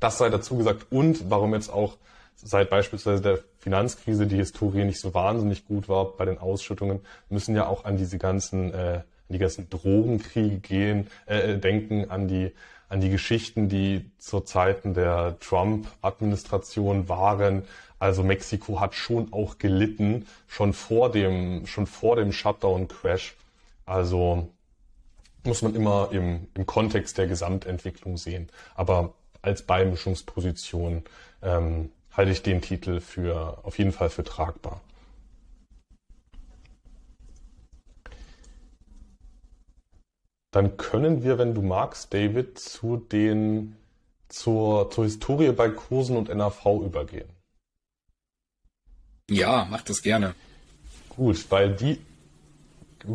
das 0.00 0.18
sei 0.18 0.30
dazu 0.30 0.56
gesagt 0.56 0.86
und 0.90 1.30
warum 1.30 1.54
jetzt 1.54 1.70
auch 1.70 1.98
seit 2.44 2.70
beispielsweise 2.70 3.22
der 3.22 3.38
Finanzkrise 3.58 4.26
die 4.26 4.36
Historie 4.36 4.84
nicht 4.84 5.00
so 5.00 5.14
wahnsinnig 5.14 5.66
gut 5.66 5.88
war 5.88 6.16
bei 6.16 6.26
den 6.26 6.38
Ausschüttungen, 6.38 7.00
müssen 7.30 7.56
ja 7.56 7.66
auch 7.66 7.84
an 7.84 7.96
diese 7.96 8.18
ganzen, 8.18 8.72
äh, 8.72 9.02
an 9.02 9.04
die 9.30 9.38
ganzen 9.38 9.68
Drogenkriege 9.70 10.58
gehen, 10.58 11.08
äh, 11.26 11.54
äh, 11.54 11.58
denken, 11.58 12.10
an 12.10 12.28
die, 12.28 12.52
an 12.88 13.00
die 13.00 13.08
Geschichten, 13.08 13.68
die 13.68 14.10
zu 14.18 14.40
Zeiten 14.40 14.92
der 14.94 15.38
Trump-Administration 15.40 17.08
waren. 17.08 17.62
Also 17.98 18.22
Mexiko 18.22 18.78
hat 18.78 18.94
schon 18.94 19.32
auch 19.32 19.58
gelitten, 19.58 20.26
schon 20.46 20.74
vor 20.74 21.10
dem, 21.10 21.66
schon 21.66 21.86
vor 21.86 22.16
dem 22.16 22.30
Shutdown-Crash. 22.30 23.36
Also 23.86 24.50
muss 25.44 25.62
man 25.62 25.74
immer 25.74 26.10
im, 26.12 26.46
im 26.54 26.66
Kontext 26.66 27.16
der 27.16 27.26
Gesamtentwicklung 27.26 28.18
sehen. 28.18 28.50
Aber 28.74 29.14
als 29.40 29.62
Beimischungsposition 29.62 31.04
ähm, 31.42 31.90
halte 32.16 32.32
ich 32.32 32.42
den 32.42 32.60
Titel 32.60 33.00
für 33.00 33.58
auf 33.64 33.78
jeden 33.78 33.92
Fall 33.92 34.10
für 34.10 34.24
tragbar. 34.24 34.80
Dann 40.50 40.76
können 40.76 41.24
wir, 41.24 41.38
wenn 41.38 41.54
du 41.54 41.62
magst, 41.62 42.14
David, 42.14 42.58
zu 42.58 42.96
den 42.96 43.76
zur, 44.28 44.90
zur 44.90 45.04
Historie 45.04 45.52
bei 45.52 45.68
Kursen 45.68 46.16
und 46.16 46.32
NAV 46.32 46.64
übergehen. 46.84 47.28
Ja, 49.28 49.66
mach 49.68 49.82
das 49.82 50.02
gerne. 50.02 50.34
Gut, 51.08 51.50
weil 51.50 51.74
die 51.74 52.00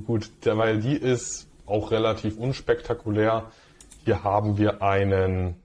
gut, 0.06 0.32
weil 0.44 0.82
die 0.82 0.96
ist 0.96 1.48
auch 1.66 1.92
relativ 1.92 2.38
unspektakulär. 2.38 3.52
Hier 4.06 4.24
haben 4.24 4.58
wir 4.58 4.82
einen 4.82 5.56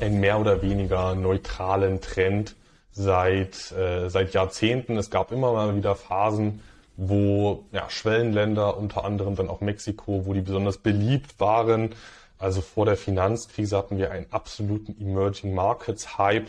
einen 0.00 0.20
mehr 0.20 0.38
oder 0.38 0.62
weniger 0.62 1.14
neutralen 1.14 2.00
Trend 2.00 2.54
seit, 2.92 3.72
äh, 3.72 4.08
seit 4.08 4.34
Jahrzehnten. 4.34 4.96
Es 4.96 5.10
gab 5.10 5.32
immer 5.32 5.52
mal 5.52 5.76
wieder 5.76 5.94
Phasen, 5.94 6.60
wo 6.96 7.64
ja, 7.72 7.88
Schwellenländer, 7.90 8.76
unter 8.76 9.04
anderem 9.04 9.36
dann 9.36 9.48
auch 9.48 9.60
Mexiko, 9.60 10.26
wo 10.26 10.32
die 10.32 10.40
besonders 10.40 10.78
beliebt 10.78 11.38
waren. 11.38 11.94
Also 12.38 12.60
vor 12.60 12.86
der 12.86 12.96
Finanzkrise 12.96 13.76
hatten 13.76 13.98
wir 13.98 14.10
einen 14.10 14.26
absoluten 14.30 14.96
Emerging 15.00 15.54
Markets 15.54 16.18
Hype. 16.18 16.48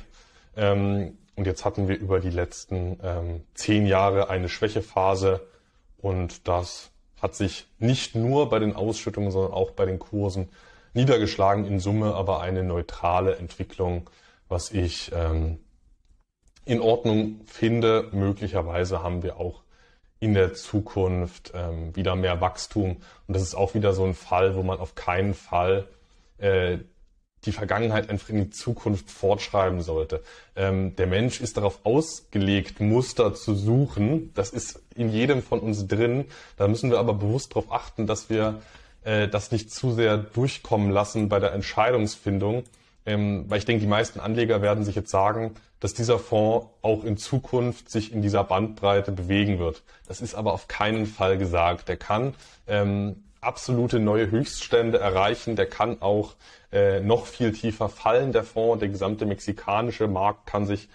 Ähm, 0.55 1.17
und 1.35 1.45
jetzt 1.45 1.65
hatten 1.65 1.87
wir 1.87 1.97
über 1.97 2.19
die 2.19 2.29
letzten 2.29 2.99
ähm, 3.03 3.43
zehn 3.53 3.85
Jahre 3.85 4.29
eine 4.29 4.49
Schwächephase. 4.49 5.45
Und 5.97 6.47
das 6.47 6.91
hat 7.21 7.35
sich 7.35 7.67
nicht 7.79 8.15
nur 8.15 8.49
bei 8.49 8.59
den 8.59 8.75
Ausschüttungen, 8.75 9.31
sondern 9.31 9.53
auch 9.53 9.71
bei 9.71 9.85
den 9.85 9.99
Kursen 9.99 10.49
niedergeschlagen 10.97 11.65
in 11.65 11.79
Summe, 11.79 12.13
aber 12.15 12.41
eine 12.41 12.63
neutrale 12.63 13.37
Entwicklung, 13.37 14.09
was 14.49 14.71
ich 14.71 15.11
ähm, 15.13 15.59
in 16.65 16.81
Ordnung 16.81 17.41
finde. 17.45 18.09
Möglicherweise 18.11 19.01
haben 19.01 19.23
wir 19.23 19.39
auch 19.39 19.63
in 20.19 20.33
der 20.33 20.53
Zukunft 20.55 21.51
ähm, 21.53 21.95
wieder 21.95 22.15
mehr 22.15 22.41
Wachstum. 22.41 22.97
Und 23.27 23.35
das 23.35 23.43
ist 23.43 23.55
auch 23.55 23.75
wieder 23.75 23.93
so 23.93 24.03
ein 24.03 24.15
Fall, 24.15 24.55
wo 24.55 24.63
man 24.63 24.79
auf 24.79 24.95
keinen 24.95 25.35
Fall 25.35 25.87
äh, 26.39 26.79
die 27.45 27.51
Vergangenheit 27.51 28.09
einfach 28.09 28.29
in 28.29 28.45
die 28.45 28.49
Zukunft 28.49 29.11
fortschreiben 29.11 29.81
sollte. 29.81 30.23
Ähm, 30.55 30.95
der 30.95 31.05
Mensch 31.05 31.39
ist 31.39 31.57
darauf 31.57 31.79
ausgelegt, 31.83 32.79
Muster 32.79 33.35
zu 33.35 33.53
suchen. 33.53 34.33
Das 34.33 34.49
ist 34.49 34.81
in 34.95 35.09
jedem 35.09 35.43
von 35.43 35.59
uns 35.59 35.87
drin. 35.87 36.25
Da 36.57 36.67
müssen 36.67 36.89
wir 36.89 36.97
aber 36.97 37.13
bewusst 37.13 37.51
darauf 37.51 37.71
achten, 37.71 38.07
dass 38.07 38.31
wir 38.31 38.61
äh, 39.07 39.29
das 39.29 39.51
nicht 39.51 39.71
zu 39.71 39.93
sehr 39.93 40.17
durchkommen 40.17 40.91
lassen 40.91 41.29
bei 41.29 41.39
der 41.39 41.53
Entscheidungsfindung. 41.53 42.63
Ähm, 43.05 43.45
weil 43.47 43.59
ich 43.59 43.65
denke, 43.65 43.79
die 43.79 43.87
meisten 43.87 44.19
Anleger 44.19 44.61
werden 44.61 44.83
sich 44.83 44.95
jetzt 44.95 45.09
sagen, 45.09 45.55
dass 45.79 45.93
dieser 45.93 46.19
Fonds 46.19 46.67
auch 46.81 47.05
in 47.05 47.15
Zukunft 47.15 47.89
sich 47.89 48.11
in 48.11 48.21
dieser 48.21 48.43
Bandbreite 48.43 49.13
bewegen 49.13 49.59
wird. 49.59 49.83
Das 50.07 50.19
ist 50.19 50.35
aber 50.35 50.51
auf 50.51 50.67
keinen 50.67 51.05
Fall 51.05 51.37
gesagt. 51.37 51.87
Der 51.87 51.95
kann 51.95 52.33
ähm, 52.67 53.23
absolute 53.39 54.01
neue 54.01 54.29
Höchststände 54.29 54.99
erreichen. 54.99 55.55
Der 55.55 55.67
kann 55.67 56.01
auch 56.01 56.35
äh, 56.73 56.99
noch 56.99 57.27
viel 57.27 57.53
tiefer 57.53 57.87
fallen, 57.87 58.33
der 58.33 58.43
Fonds. 58.43 58.81
Der 58.81 58.89
gesamte 58.89 59.25
mexikanische 59.25 60.09
Markt 60.09 60.47
kann 60.47 60.65
sich 60.65 60.89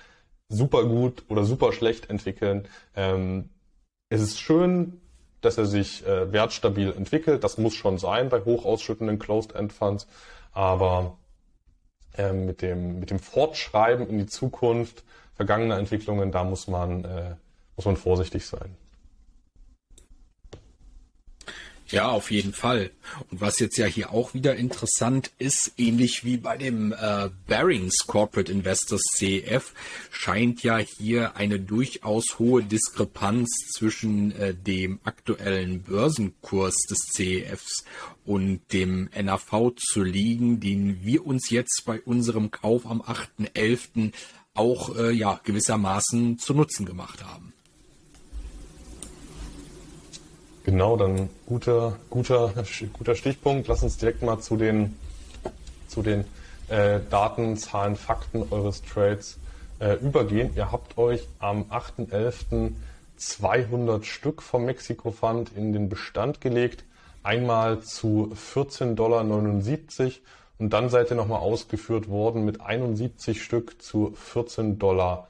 super 0.51 0.85
gut 0.85 1.25
oder 1.29 1.45
super 1.45 1.73
schlecht 1.73 2.11
entwickeln. 2.11 2.69
Ähm, 2.95 3.49
es 4.11 4.21
ist 4.21 4.39
schön, 4.39 5.01
dass 5.43 5.59
er 5.59 5.67
sich 5.67 6.07
äh, 6.07 6.33
wertstabil 6.33 6.93
entwickelt. 6.93 7.45
Das 7.45 7.59
muss 7.59 7.75
schon 7.75 7.99
sein 7.99 8.29
bei 8.29 8.45
hochausschüttenden 8.45 9.19
Closed-End-Funds. 9.19 10.07
Aber 10.53 11.19
ähm, 12.17 12.47
mit, 12.47 12.63
dem, 12.63 13.01
mit 13.01 13.11
dem 13.11 13.19
Fortschreiben 13.19 14.09
in 14.09 14.19
die 14.19 14.27
Zukunft 14.27 15.05
vergangener 15.35 15.79
Entwicklungen, 15.79 16.31
da 16.31 16.45
muss 16.45 16.69
man, 16.69 17.05
äh, 17.05 17.35
muss 17.77 17.87
man 17.87 17.97
vorsichtig 17.97 18.47
sein. 18.47 18.77
Ja, 21.93 22.09
auf 22.09 22.31
jeden 22.31 22.55
Fall. 22.55 22.91
Und 23.31 23.43
was 23.43 23.59
jetzt 23.59 23.77
ja 23.77 23.85
hier 23.85 24.13
auch 24.13 24.33
wieder 24.33 24.57
interessant 24.57 25.31
ist, 25.39 25.73
ähnlich 25.77 26.25
wie 26.25 26.39
bei 26.39 26.57
dem 26.57 26.93
äh, 26.93 27.29
Barings 27.47 28.07
Corporate 28.07 28.51
Investors 28.51 29.03
CEF, 29.19 29.75
scheint 30.11 30.63
ja 30.63 30.79
hier 30.79 31.37
eine 31.37 31.61
durchaus 31.61 32.39
hohe 32.39 32.63
Diskrepanz 32.65 33.51
zwischen 33.77 34.33
äh, 34.33 34.55
dem 34.55 35.01
aktuellen 35.05 35.83
Börsenkurs 35.83 36.77
des 36.89 36.99
CEFs 37.15 37.85
und 38.25 38.61
dem 38.73 39.11
NAV 39.15 39.75
zu 39.77 40.03
liegen, 40.03 40.61
den 40.61 41.05
wir 41.05 41.27
uns 41.27 41.51
jetzt 41.51 41.83
bei 41.85 42.01
unserem 42.01 42.51
Kauf 42.51 42.87
am 42.87 43.03
8.11. 43.03 44.13
auch 44.55 44.97
äh, 44.97 45.11
ja 45.11 45.39
gewissermaßen 45.45 46.39
zu 46.39 46.55
Nutzen 46.55 46.87
gemacht 46.87 47.23
haben. 47.23 47.52
Genau, 50.65 50.97
dann 50.97 51.29
guter, 51.47 51.99
guter, 52.09 52.53
guter 52.93 53.15
Stichpunkt. 53.15 53.69
Lass 53.69 53.83
uns 53.83 53.97
direkt 53.99 54.23
mal 54.23 54.39
zu 54.39 54.57
den, 54.57 54.97
zu 55.89 56.03
den 56.03 56.25
äh, 56.69 57.01
Daten, 57.11 57.57
Zahlen, 57.57 57.97
Fakten 57.97 58.45
eures 58.51 58.83
Trades 58.83 59.39
äh, 59.81 59.95
übergehen. 59.95 60.53
Ihr 60.55 60.71
habt 60.71 60.97
euch 60.99 61.27
am 61.41 61.65
8.11. 61.65 62.73
200 63.23 64.05
Stück 64.05 64.43
vom 64.43 64.65
Mexiko 64.65 65.13
Fund 65.13 65.53
in 65.55 65.73
den 65.73 65.89
Bestand 65.89 66.41
gelegt. 66.41 66.85
Einmal 67.23 67.81
zu 67.83 68.33
14,79 68.53 68.95
Dollar 68.95 69.25
und 70.59 70.73
dann 70.73 70.89
seid 70.89 71.11
ihr 71.11 71.17
nochmal 71.17 71.39
ausgeführt 71.39 72.09
worden 72.09 72.45
mit 72.45 72.61
71 72.61 73.43
Stück 73.43 73.81
zu 73.81 74.17
14,80 74.35 74.79
Dollar. 74.79 75.29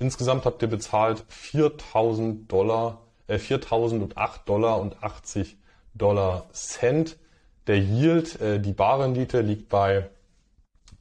Insgesamt 0.00 0.44
habt 0.44 0.62
ihr 0.62 0.68
bezahlt 0.68 1.24
4000 1.28 2.50
Dollar 2.50 3.00
4.008 3.36 4.44
Dollar 4.46 4.80
und 4.80 5.02
80 5.02 5.56
Dollar 5.94 6.46
Cent. 6.52 7.18
Der 7.66 7.78
Yield, 7.78 8.40
äh, 8.40 8.60
die 8.60 8.72
Barrendite 8.72 9.40
liegt 9.40 9.68
bei 9.68 10.08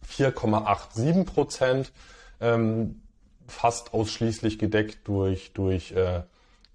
4,87 0.05 1.23
Prozent, 1.25 1.91
ähm, 2.41 3.01
fast 3.47 3.93
ausschließlich 3.93 4.59
gedeckt 4.59 5.07
durch, 5.07 5.53
durch 5.53 5.91
äh, 5.93 6.21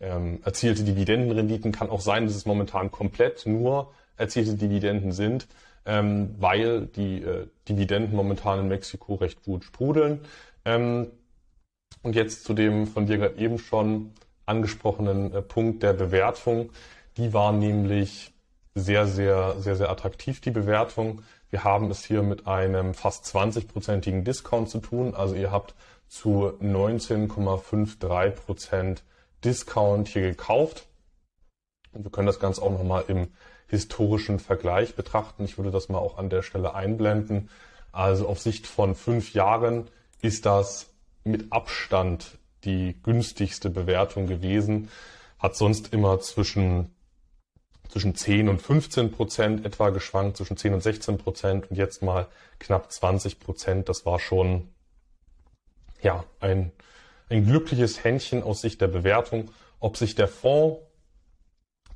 ähm, 0.01 0.41
erzielte 0.45 0.85
Dividendenrenditen. 0.85 1.73
Kann 1.73 1.91
auch 1.91 2.01
sein, 2.01 2.27
dass 2.27 2.35
es 2.35 2.47
momentan 2.47 2.91
komplett 2.91 3.47
nur 3.47 3.93
erzielte 4.17 4.55
Dividenden 4.55 5.13
sind, 5.13 5.47
ähm, 5.85 6.35
weil 6.39 6.87
die 6.87 7.23
äh, 7.23 7.47
Dividenden 7.69 8.17
momentan 8.17 8.61
in 8.61 8.69
Mexiko 8.69 9.15
recht 9.17 9.43
gut 9.43 9.65
sprudeln. 9.65 10.21
Und 10.65 11.11
jetzt 12.15 12.45
zu 12.45 12.55
dem 12.55 12.87
von 12.87 13.07
dir 13.07 13.19
gerade 13.19 13.37
eben 13.37 13.59
schon 13.59 14.13
angesprochenen 14.47 15.33
äh, 15.33 15.43
Punkt 15.43 15.83
der 15.83 15.93
Bewertung. 15.93 16.71
Die 17.17 17.33
war 17.33 17.53
nämlich 17.53 18.33
sehr, 18.75 19.07
sehr, 19.07 19.57
sehr, 19.59 19.77
sehr 19.77 19.91
attraktiv, 19.91 20.41
die 20.41 20.51
Bewertung. 20.51 21.23
Wir 21.51 21.65
haben 21.65 21.91
es 21.91 22.05
hier 22.05 22.23
mit 22.23 22.47
einem 22.47 22.95
fast 22.95 23.27
20-prozentigen 23.27 24.25
Discount 24.25 24.71
zu 24.71 24.79
tun. 24.79 25.15
Also 25.15 25.35
ihr 25.35 25.51
habt 25.51 25.75
zu 26.09 26.55
19,53 26.63 28.31
Prozent 28.31 29.03
Discount 29.45 30.09
hier 30.09 30.23
gekauft. 30.23 30.87
Und 31.93 32.05
wir 32.05 32.11
können 32.11 32.27
das 32.27 32.41
Ganze 32.41 32.63
auch 32.63 32.71
nochmal 32.71 33.05
im 33.09 33.29
historischen 33.67 34.39
Vergleich 34.39 34.95
betrachten. 34.95 35.45
Ich 35.45 35.59
würde 35.59 35.71
das 35.71 35.89
mal 35.89 35.99
auch 35.99 36.19
an 36.19 36.31
der 36.31 36.43
Stelle 36.43 36.75
einblenden. 36.75 37.51
Also 37.91 38.29
auf 38.29 38.41
Sicht 38.41 38.67
von 38.67 38.95
fünf 38.95 39.35
Jahren 39.35 39.89
ist 40.23 40.47
das 40.47 40.91
mit 41.25 41.53
Abstand 41.53 42.39
die 42.65 42.97
günstigste 43.03 43.71
Bewertung 43.71 44.27
gewesen, 44.27 44.89
hat 45.39 45.57
sonst 45.57 45.93
immer 45.93 46.21
zwischen, 46.21 46.95
zwischen 47.89 48.15
10 48.15 48.49
und 48.49 48.63
15 48.63 49.11
Prozent 49.11 49.67
etwa 49.67 49.91
geschwankt, 49.91 50.37
zwischen 50.37 50.57
10 50.57 50.75
und 50.75 50.83
16 50.83 51.19
Prozent 51.19 51.71
und 51.71 51.77
jetzt 51.77 52.03
mal 52.03 52.29
knapp 52.59 52.93
20 52.93 53.41
Prozent. 53.41 53.89
Das 53.89 54.07
war 54.07 54.21
schon, 54.21 54.69
ja, 56.01 56.25
ein, 56.41 56.73
ein 57.29 57.45
glückliches 57.45 58.05
Händchen 58.05 58.43
aus 58.43 58.61
Sicht 58.61 58.81
der 58.81 58.89
Bewertung. 58.89 59.51
Ob 59.81 59.97
sich 59.97 60.15
der 60.15 60.29
Fonds 60.29 60.81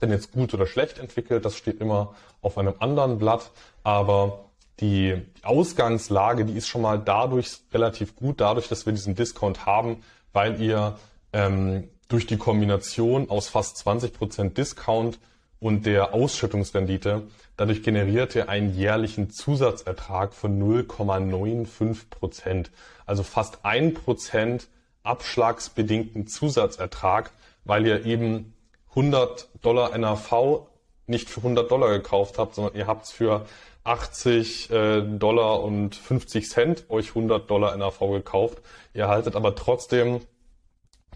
denn 0.01 0.11
jetzt 0.11 0.33
gut 0.33 0.53
oder 0.53 0.67
schlecht 0.67 0.99
entwickelt, 0.99 1.45
das 1.45 1.57
steht 1.57 1.81
immer 1.81 2.15
auf 2.43 2.59
einem 2.59 2.75
anderen 2.81 3.19
Blatt, 3.19 3.51
aber 3.83 4.51
die 4.81 5.23
Ausgangslage, 5.43 6.45
die 6.45 6.57
ist 6.57 6.69
schon 6.69 6.83
mal 6.83 6.99
dadurch 6.99 7.61
relativ 7.73 8.15
gut, 8.15 8.41
dadurch, 8.41 8.69
dass 8.69 8.85
wir 8.85 8.93
diesen 8.93 9.15
Discount 9.15 9.65
haben, 9.65 10.03
weil 10.37 10.61
ihr 10.61 10.97
ähm, 11.33 11.89
durch 12.09 12.27
die 12.27 12.37
Kombination 12.37 13.31
aus 13.31 13.49
fast 13.49 13.79
20% 13.79 14.51
Discount 14.51 15.19
und 15.61 15.87
der 15.87 16.13
Ausschüttungsrendite, 16.13 17.23
dadurch 17.57 17.83
generiert 17.83 18.35
ihr 18.35 18.51
einen 18.51 18.75
jährlichen 18.75 19.31
Zusatzertrag 19.31 20.35
von 20.35 20.63
0,95%. 20.63 22.67
Also 23.07 23.23
fast 23.23 23.65
1% 23.65 24.67
abschlagsbedingten 25.05 26.27
Zusatzertrag, 26.27 27.31
weil 27.65 27.87
ihr 27.87 28.05
eben 28.05 28.53
100 28.91 29.49
Dollar 29.63 29.97
NAV 29.97 30.67
nicht 31.07 31.31
für 31.31 31.41
100 31.41 31.71
Dollar 31.71 31.89
gekauft 31.89 32.37
habt, 32.37 32.57
sondern 32.57 32.75
ihr 32.75 32.87
habt 32.87 33.07
es 33.07 33.11
für 33.11 33.47
80 33.87 34.71
äh, 34.71 35.03
Dollar 35.03 35.63
und 35.63 35.95
50 35.95 36.49
Cent 36.49 36.85
euch 36.89 37.11
100 37.11 37.49
Dollar 37.49 37.77
NAV 37.77 38.01
gekauft. 38.11 38.59
Ihr 38.95 39.03
erhaltet 39.03 39.37
aber 39.37 39.55
trotzdem 39.55 40.21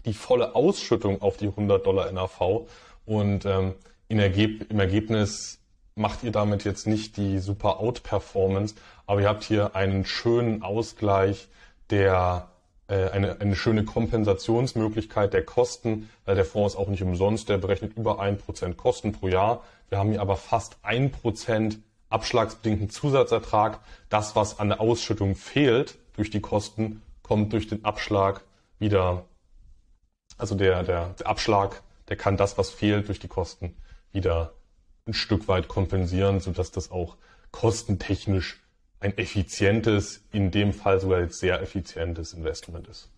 die 0.05 0.13
volle 0.13 0.55
Ausschüttung 0.55 1.21
auf 1.21 1.37
die 1.37 1.47
100 1.47 1.85
Dollar 1.85 2.11
NAV 2.11 2.67
und 3.05 3.45
ähm, 3.45 3.75
Ergeb 4.09 4.69
im 4.69 4.79
Ergebnis 4.79 5.59
macht 5.95 6.23
ihr 6.23 6.31
damit 6.31 6.63
jetzt 6.63 6.85
nicht 6.87 7.17
die 7.17 7.39
super 7.39 7.79
Out-Performance, 7.79 8.75
aber 9.05 9.21
ihr 9.21 9.29
habt 9.29 9.43
hier 9.43 9.75
einen 9.75 10.05
schönen 10.05 10.63
Ausgleich 10.63 11.47
der 11.89 12.49
äh, 12.87 13.09
eine, 13.09 13.39
eine 13.39 13.55
schöne 13.55 13.85
Kompensationsmöglichkeit 13.85 15.33
der 15.33 15.45
Kosten, 15.45 16.09
weil 16.25 16.35
der 16.35 16.45
Fonds 16.45 16.73
ist 16.73 16.79
auch 16.79 16.87
nicht 16.87 17.03
umsonst, 17.03 17.49
der 17.49 17.57
berechnet 17.57 17.97
über 17.97 18.19
ein 18.19 18.37
Prozent 18.37 18.77
Kosten 18.77 19.13
pro 19.13 19.27
Jahr. 19.27 19.63
Wir 19.89 19.97
haben 19.97 20.11
hier 20.11 20.21
aber 20.21 20.37
fast 20.37 20.77
ein 20.83 21.11
Prozent 21.11 21.79
abschlagsbedingten 22.11 22.89
Zusatzertrag. 22.89 23.79
Das, 24.09 24.35
was 24.35 24.59
an 24.59 24.69
der 24.69 24.81
Ausschüttung 24.81 25.35
fehlt 25.35 25.97
durch 26.15 26.29
die 26.29 26.41
Kosten, 26.41 27.01
kommt 27.23 27.53
durch 27.53 27.67
den 27.67 27.85
Abschlag 27.85 28.43
wieder. 28.79 29.25
Also 30.37 30.55
der, 30.55 30.83
der, 30.83 31.09
der 31.09 31.27
Abschlag, 31.27 31.81
der 32.09 32.17
kann 32.17 32.37
das, 32.37 32.57
was 32.57 32.71
fehlt 32.71 33.07
durch 33.07 33.19
die 33.19 33.27
Kosten, 33.27 33.75
wieder 34.11 34.53
ein 35.05 35.13
Stück 35.13 35.47
weit 35.47 35.67
kompensieren, 35.67 36.39
sodass 36.39 36.71
das 36.71 36.91
auch 36.91 37.17
kostentechnisch 37.51 38.59
ein 38.99 39.17
effizientes, 39.17 40.23
in 40.31 40.51
dem 40.51 40.73
Fall 40.73 40.99
sogar 40.99 41.21
jetzt 41.21 41.39
sehr 41.39 41.61
effizientes 41.61 42.33
Investment 42.33 42.87
ist. 42.87 43.10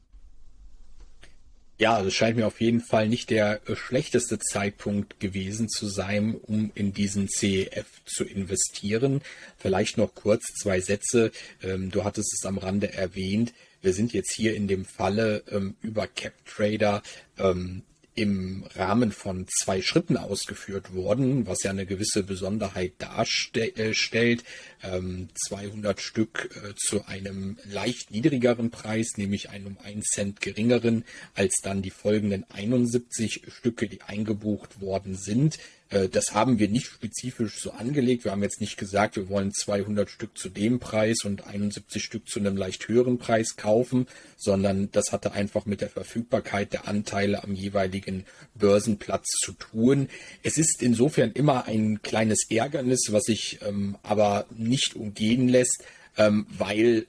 Ja, 1.80 2.02
das 2.02 2.14
scheint 2.14 2.38
mir 2.38 2.46
auf 2.46 2.62
jeden 2.62 2.82
Fall 2.82 3.10
nicht 3.10 3.32
der 3.32 3.68
äh, 3.68 3.76
schlechteste 3.76 4.38
Zeitpunkt 4.38 5.20
gewesen 5.20 5.70
zu 5.70 5.88
sein, 5.88 6.36
um 6.36 6.72
in 6.76 6.94
diesen 6.94 7.28
CEF 7.28 7.88
zu 8.06 8.24
investieren. 8.24 9.22
Vielleicht 9.58 9.98
noch 9.98 10.14
kurz 10.14 10.44
zwei 10.62 10.80
Sätze. 10.82 11.32
Ähm, 11.64 11.90
du 11.90 12.04
hattest 12.04 12.32
es 12.34 12.46
am 12.46 12.60
Rande 12.60 12.94
erwähnt. 12.94 13.54
Wir 13.82 13.94
sind 13.94 14.14
jetzt 14.14 14.32
hier 14.32 14.56
in 14.56 14.68
dem 14.68 14.86
Falle 14.86 15.44
ähm, 15.50 15.76
über 15.82 16.08
CapTrader 16.08 17.02
ähm, 17.40 17.82
im 18.16 18.64
Rahmen 18.76 19.12
von 19.12 19.48
zwei 19.48 19.82
Schritten 19.82 20.18
ausgeführt 20.18 20.94
worden, 20.94 21.48
was 21.48 21.64
ja 21.64 21.72
eine 21.72 21.86
gewisse 21.86 22.24
Besonderheit 22.24 22.94
darstellt. 23.00 24.44
Ähm, 24.84 25.30
200 25.48 26.00
Stück 26.00 26.50
äh, 26.56 26.74
zu 26.76 27.06
einem 27.06 27.58
leicht 27.66 28.12
niedrigeren 28.12 28.70
Preis, 28.70 29.14
nämlich 29.18 29.50
einen 29.50 29.66
um 29.66 29.78
einen 29.84 30.04
Cent 30.04 30.42
geringeren, 30.42 31.06
als 31.34 31.56
dann 31.64 31.82
die 31.82 31.90
folgenden 31.90 32.46
71 32.50 33.44
Stücke, 33.48 33.88
die 33.88 34.02
eingebucht 34.02 34.82
worden 34.82 35.16
sind. 35.16 35.58
Äh, 35.90 36.10
das 36.10 36.34
haben 36.34 36.60
wir 36.60 36.70
nicht 36.70 36.88
spezifisch 36.88 37.60
so 37.60 37.72
angelegt. 37.72 38.24
Wir 38.24 38.32
haben 38.32 38.44
jetzt 38.44 38.62
nicht 38.62 38.78
gesagt, 38.78 39.16
wir 39.16 39.30
wollen 39.30 39.52
200 39.52 40.10
Stück 40.10 40.38
zu 40.38 40.50
dem 40.50 40.80
Preis 40.80 41.24
und 41.24 41.46
71 41.46 42.04
Stück 42.04 42.28
zu 42.28 42.40
einem 42.40 42.58
leicht 42.58 42.88
höheren 42.88 43.18
Preis 43.18 43.56
kaufen, 43.56 44.08
sondern 44.38 44.92
das 44.92 45.12
hatte 45.12 45.34
einfach 45.34 45.66
mit 45.66 45.82
der 45.82 45.90
Verfügbarkeit 45.90 46.74
der 46.74 46.88
Anteile 46.88 47.44
am 47.44 47.54
jeweiligen 47.54 48.26
Börsenplatz 48.56 49.28
zu 49.42 49.54
tun. 49.54 50.10
Es 50.42 50.58
ist 50.58 50.82
insofern 50.82 51.32
immer 51.32 51.66
ein 51.68 52.02
kleines 52.02 52.50
Ärgernis, 52.50 53.08
was 53.12 53.24
sich 53.24 53.60
ähm, 53.62 53.98
aber 54.04 54.46
nicht 54.56 54.96
umgehen 54.96 55.50
lässt, 55.50 55.84
ähm, 56.18 56.48
weil 56.58 57.08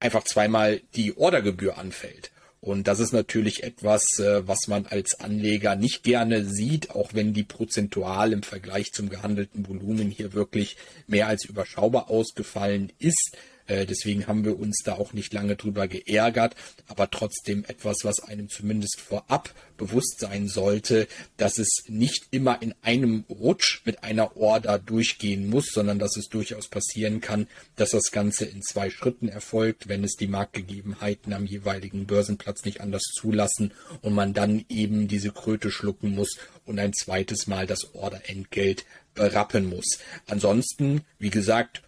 einfach 0.00 0.24
zweimal 0.24 0.80
die 0.96 1.16
Ordergebühr 1.16 1.78
anfällt. 1.78 2.31
Und 2.64 2.86
das 2.86 3.00
ist 3.00 3.12
natürlich 3.12 3.64
etwas, 3.64 4.04
äh, 4.20 4.46
was 4.46 4.68
man 4.68 4.86
als 4.86 5.18
Anleger 5.18 5.74
nicht 5.74 6.04
gerne 6.04 6.44
sieht, 6.44 6.92
auch 6.92 7.12
wenn 7.12 7.34
die 7.34 7.42
prozentual 7.42 8.32
im 8.32 8.44
Vergleich 8.44 8.92
zum 8.92 9.08
gehandelten 9.08 9.66
Volumen 9.66 10.10
hier 10.10 10.32
wirklich 10.32 10.76
mehr 11.08 11.26
als 11.26 11.44
überschaubar 11.44 12.08
ausgefallen 12.08 12.92
ist. 13.00 13.36
Äh, 13.66 13.86
deswegen 13.86 14.26
haben 14.26 14.44
wir 14.44 14.58
uns 14.58 14.82
da 14.84 14.94
auch 14.94 15.12
nicht 15.12 15.32
lange 15.32 15.56
drüber 15.56 15.88
geärgert, 15.88 16.54
aber 16.86 17.10
trotzdem 17.10 17.64
etwas, 17.66 17.98
was 18.02 18.20
einem 18.20 18.48
zumindest 18.48 19.00
vorab 19.00 19.54
bewusst 19.76 20.20
sein 20.20 20.48
sollte, 20.48 21.08
dass 21.36 21.58
es 21.58 21.84
nicht 21.88 22.26
immer 22.30 22.62
in 22.62 22.74
einem 22.82 23.24
Rutsch 23.28 23.80
mit 23.84 24.04
einer 24.04 24.36
Order 24.36 24.78
durchgehen 24.78 25.48
muss, 25.48 25.66
sondern 25.72 25.98
dass 25.98 26.16
es 26.16 26.28
durchaus 26.28 26.68
passieren 26.68 27.20
kann, 27.20 27.48
dass 27.76 27.90
das 27.90 28.12
Ganze 28.12 28.44
in 28.44 28.62
zwei 28.62 28.90
Schritten 28.90 29.28
erfolgt, 29.28 29.88
wenn 29.88 30.04
es 30.04 30.12
die 30.12 30.28
Marktgegebenheiten 30.28 31.32
am 31.32 31.46
jeweiligen 31.46 32.06
Börsenplatz 32.06 32.64
nicht 32.64 32.80
anders 32.80 33.02
zulassen 33.14 33.72
und 34.02 34.14
man 34.14 34.34
dann 34.34 34.64
eben 34.68 35.08
diese 35.08 35.30
Kröte 35.30 35.70
schlucken 35.70 36.14
muss 36.14 36.38
und 36.64 36.78
ein 36.78 36.92
zweites 36.92 37.46
Mal 37.46 37.66
das 37.66 37.94
Orderentgelt 37.94 38.84
berappen 39.14 39.68
muss. 39.68 39.98
Ansonsten, 40.26 41.02
wie 41.18 41.30
gesagt, 41.30 41.82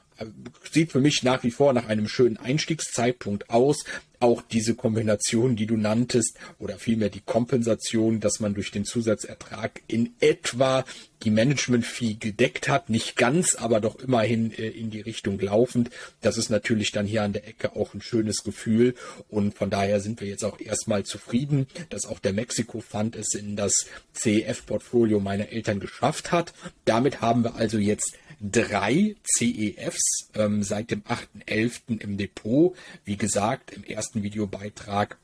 sieht 0.70 0.92
für 0.92 1.00
mich 1.00 1.22
nach 1.22 1.42
wie 1.42 1.50
vor 1.50 1.72
nach 1.72 1.88
einem 1.88 2.08
schönen 2.08 2.36
Einstiegszeitpunkt 2.36 3.50
aus. 3.50 3.84
Auch 4.20 4.42
diese 4.42 4.74
Kombination, 4.74 5.56
die 5.56 5.66
du 5.66 5.76
nanntest, 5.76 6.38
oder 6.58 6.78
vielmehr 6.78 7.10
die 7.10 7.20
Kompensation, 7.20 8.20
dass 8.20 8.40
man 8.40 8.54
durch 8.54 8.70
den 8.70 8.84
Zusatzertrag 8.84 9.82
in 9.86 10.14
etwa 10.20 10.84
die 11.24 11.30
Management-Fee 11.30 12.14
gedeckt 12.14 12.68
hat. 12.68 12.90
Nicht 12.90 13.16
ganz, 13.16 13.54
aber 13.54 13.80
doch 13.80 13.98
immerhin 13.98 14.52
äh, 14.52 14.68
in 14.68 14.90
die 14.90 15.00
Richtung 15.00 15.38
laufend. 15.40 15.90
Das 16.20 16.38
ist 16.38 16.50
natürlich 16.50 16.92
dann 16.92 17.06
hier 17.06 17.22
an 17.22 17.32
der 17.32 17.46
Ecke 17.48 17.76
auch 17.76 17.94
ein 17.94 18.02
schönes 18.02 18.44
Gefühl. 18.44 18.94
Und 19.28 19.54
von 19.54 19.70
daher 19.70 20.00
sind 20.00 20.20
wir 20.20 20.28
jetzt 20.28 20.44
auch 20.44 20.60
erstmal 20.60 21.04
zufrieden, 21.04 21.66
dass 21.90 22.06
auch 22.06 22.18
der 22.18 22.32
Mexiko-Fund 22.32 23.16
es 23.16 23.34
in 23.34 23.56
das 23.56 23.86
CEF-Portfolio 24.14 25.20
meiner 25.20 25.48
Eltern 25.48 25.80
geschafft 25.80 26.32
hat. 26.32 26.52
Damit 26.84 27.20
haben 27.20 27.44
wir 27.44 27.56
also 27.56 27.78
jetzt 27.78 28.16
drei 28.40 29.16
CEFs 29.24 30.30
ähm, 30.34 30.62
seit 30.62 30.90
dem 30.90 31.02
8.11. 31.02 32.00
im 32.00 32.18
Depot. 32.18 32.76
Wie 33.04 33.16
gesagt, 33.16 33.72
im 33.72 33.84
ersten 33.84 34.13
Videobeitrag 34.22 35.18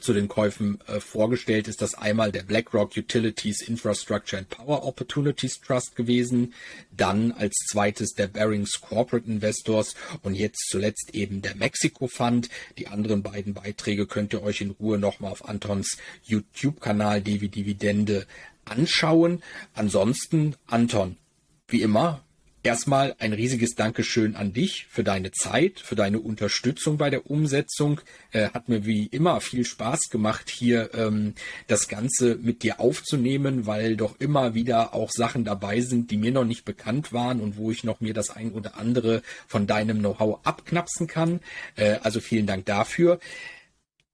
zu 0.00 0.12
den 0.12 0.28
Käufen 0.28 0.78
äh, 0.86 1.00
vorgestellt 1.00 1.68
ist 1.68 1.80
das 1.80 1.94
einmal 1.94 2.32
der 2.32 2.42
BlackRock 2.42 2.96
Utilities 2.96 3.62
Infrastructure 3.62 4.38
and 4.38 4.48
Power 4.48 4.84
Opportunities 4.84 5.60
Trust 5.60 5.94
gewesen, 5.94 6.52
dann 6.90 7.32
als 7.32 7.54
zweites 7.70 8.14
der 8.14 8.26
Barings 8.26 8.80
Corporate 8.80 9.26
Investors 9.26 9.94
und 10.22 10.34
jetzt 10.34 10.68
zuletzt 10.68 11.14
eben 11.14 11.42
der 11.42 11.54
Mexico 11.54 12.08
Fund. 12.08 12.48
Die 12.76 12.88
anderen 12.88 13.22
beiden 13.22 13.54
Beiträge 13.54 14.06
könnt 14.06 14.32
ihr 14.32 14.42
euch 14.42 14.60
in 14.60 14.70
Ruhe 14.72 14.98
nochmal 14.98 15.32
auf 15.32 15.48
Antons 15.48 15.96
YouTube-Kanal 16.24 17.22
Devi 17.22 17.48
Dividende 17.48 18.26
anschauen. 18.64 19.42
Ansonsten, 19.74 20.56
Anton, 20.66 21.16
wie 21.68 21.82
immer, 21.82 22.24
Erstmal 22.64 23.14
ein 23.18 23.34
riesiges 23.34 23.74
Dankeschön 23.74 24.36
an 24.36 24.54
dich 24.54 24.86
für 24.88 25.04
deine 25.04 25.32
Zeit, 25.32 25.80
für 25.80 25.96
deine 25.96 26.18
Unterstützung 26.18 26.96
bei 26.96 27.10
der 27.10 27.30
Umsetzung. 27.30 28.00
Äh, 28.32 28.48
hat 28.54 28.70
mir 28.70 28.86
wie 28.86 29.04
immer 29.04 29.42
viel 29.42 29.66
Spaß 29.66 30.08
gemacht, 30.10 30.48
hier 30.48 30.88
ähm, 30.94 31.34
das 31.66 31.88
Ganze 31.88 32.36
mit 32.36 32.62
dir 32.62 32.80
aufzunehmen, 32.80 33.66
weil 33.66 33.98
doch 33.98 34.18
immer 34.18 34.54
wieder 34.54 34.94
auch 34.94 35.10
Sachen 35.10 35.44
dabei 35.44 35.82
sind, 35.82 36.10
die 36.10 36.16
mir 36.16 36.32
noch 36.32 36.46
nicht 36.46 36.64
bekannt 36.64 37.12
waren 37.12 37.42
und 37.42 37.58
wo 37.58 37.70
ich 37.70 37.84
noch 37.84 38.00
mir 38.00 38.14
das 38.14 38.30
ein 38.30 38.52
oder 38.52 38.78
andere 38.78 39.20
von 39.46 39.66
deinem 39.66 39.98
Know-how 39.98 40.40
abknapsen 40.44 41.06
kann. 41.06 41.40
Äh, 41.76 41.98
also 42.02 42.20
vielen 42.20 42.46
Dank 42.46 42.64
dafür. 42.64 43.20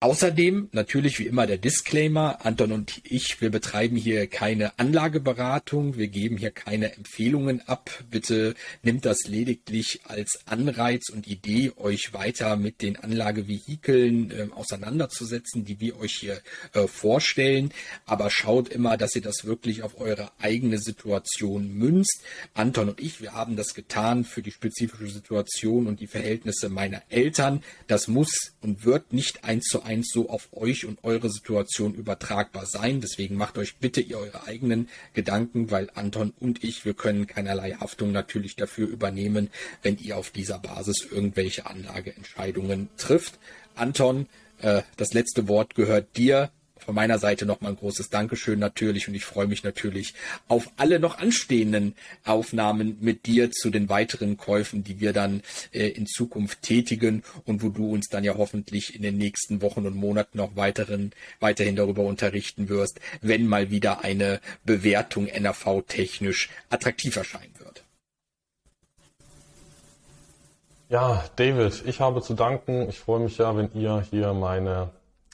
Außerdem 0.02 0.70
natürlich 0.72 1.18
wie 1.18 1.26
immer 1.26 1.46
der 1.46 1.58
Disclaimer, 1.58 2.46
Anton 2.46 2.72
und 2.72 3.02
ich, 3.04 3.42
wir 3.42 3.50
betreiben 3.50 3.96
hier 3.96 4.28
keine 4.28 4.78
Anlageberatung, 4.78 5.98
wir 5.98 6.08
geben 6.08 6.38
hier 6.38 6.52
keine 6.52 6.94
Empfehlungen 6.94 7.60
ab. 7.68 7.90
Bitte 8.10 8.54
nimmt 8.82 9.04
das 9.04 9.24
lediglich 9.26 10.00
als 10.04 10.40
Anreiz 10.46 11.10
und 11.10 11.28
Idee, 11.28 11.72
euch 11.76 12.14
weiter 12.14 12.56
mit 12.56 12.80
den 12.80 12.96
Anlagevehikeln 12.96 14.30
äh, 14.30 14.48
auseinanderzusetzen, 14.54 15.66
die 15.66 15.80
wir 15.80 15.98
euch 15.98 16.14
hier 16.14 16.40
äh, 16.72 16.86
vorstellen. 16.86 17.70
Aber 18.06 18.30
schaut 18.30 18.70
immer, 18.70 18.96
dass 18.96 19.14
ihr 19.14 19.22
das 19.22 19.44
wirklich 19.44 19.82
auf 19.82 20.00
eure 20.00 20.30
eigene 20.40 20.78
Situation 20.78 21.74
münzt. 21.74 22.22
Anton 22.54 22.88
und 22.88 23.00
ich, 23.02 23.20
wir 23.20 23.34
haben 23.34 23.54
das 23.54 23.74
getan 23.74 24.24
für 24.24 24.40
die 24.40 24.50
spezifische 24.50 25.08
Situation 25.08 25.86
und 25.86 26.00
die 26.00 26.06
Verhältnisse 26.06 26.70
meiner 26.70 27.02
Eltern. 27.10 27.62
Das 27.86 28.08
muss 28.08 28.54
und 28.62 28.86
wird 28.86 29.12
nicht 29.12 29.44
eins 29.44 29.66
zu 29.66 29.89
eins 29.90 30.10
so 30.12 30.28
auf 30.28 30.48
euch 30.52 30.86
und 30.86 31.02
eure 31.02 31.28
Situation 31.30 31.94
übertragbar 31.94 32.64
sein. 32.64 33.00
Deswegen 33.00 33.34
macht 33.34 33.58
euch 33.58 33.76
bitte 33.78 34.00
ihr 34.00 34.18
eure 34.18 34.46
eigenen 34.46 34.88
Gedanken, 35.14 35.72
weil 35.72 35.90
Anton 35.94 36.32
und 36.38 36.62
ich, 36.62 36.84
wir 36.84 36.94
können 36.94 37.26
keinerlei 37.26 37.72
Haftung 37.72 38.12
natürlich 38.12 38.54
dafür 38.54 38.86
übernehmen, 38.86 39.50
wenn 39.82 39.98
ihr 39.98 40.16
auf 40.16 40.30
dieser 40.30 40.60
Basis 40.60 41.08
irgendwelche 41.10 41.66
Anlageentscheidungen 41.66 42.88
trifft. 42.96 43.40
Anton, 43.74 44.28
äh, 44.60 44.82
das 44.96 45.12
letzte 45.12 45.48
Wort 45.48 45.74
gehört 45.74 46.16
dir 46.16 46.50
von 46.84 46.94
meiner 46.94 47.18
Seite 47.18 47.46
nochmal 47.46 47.72
ein 47.72 47.76
großes 47.76 48.10
Dankeschön 48.10 48.58
natürlich 48.58 49.08
und 49.08 49.14
ich 49.14 49.24
freue 49.24 49.46
mich 49.46 49.64
natürlich 49.64 50.14
auf 50.48 50.70
alle 50.76 50.98
noch 50.98 51.18
anstehenden 51.18 51.94
Aufnahmen 52.24 52.96
mit 53.00 53.26
dir 53.26 53.50
zu 53.50 53.70
den 53.70 53.88
weiteren 53.88 54.36
Käufen, 54.36 54.84
die 54.84 55.00
wir 55.00 55.12
dann 55.12 55.42
äh, 55.72 55.88
in 55.88 56.06
Zukunft 56.06 56.62
tätigen 56.62 57.22
und 57.44 57.62
wo 57.62 57.68
du 57.68 57.90
uns 57.92 58.08
dann 58.08 58.24
ja 58.24 58.36
hoffentlich 58.36 58.94
in 58.94 59.02
den 59.02 59.18
nächsten 59.18 59.62
Wochen 59.62 59.86
und 59.86 59.96
Monaten 59.96 60.38
noch 60.38 60.56
weiteren, 60.56 61.12
weiterhin 61.40 61.76
darüber 61.76 62.02
unterrichten 62.02 62.68
wirst, 62.68 63.00
wenn 63.20 63.46
mal 63.46 63.70
wieder 63.70 64.02
eine 64.04 64.40
Bewertung 64.64 65.26
NRV 65.26 65.82
technisch 65.86 66.50
attraktiv 66.70 67.16
erscheinen 67.16 67.54
wird. 67.58 67.84
Ja, 70.90 71.24
David, 71.36 71.84
ich 71.86 72.00
habe 72.00 72.20
zu 72.20 72.34
danken. 72.34 72.88
Ich 72.88 72.98
freue 72.98 73.20
mich 73.20 73.38
ja, 73.38 73.56
wenn 73.56 73.70
ihr 73.74 74.04
hier 74.10 74.32
meine 74.34 74.90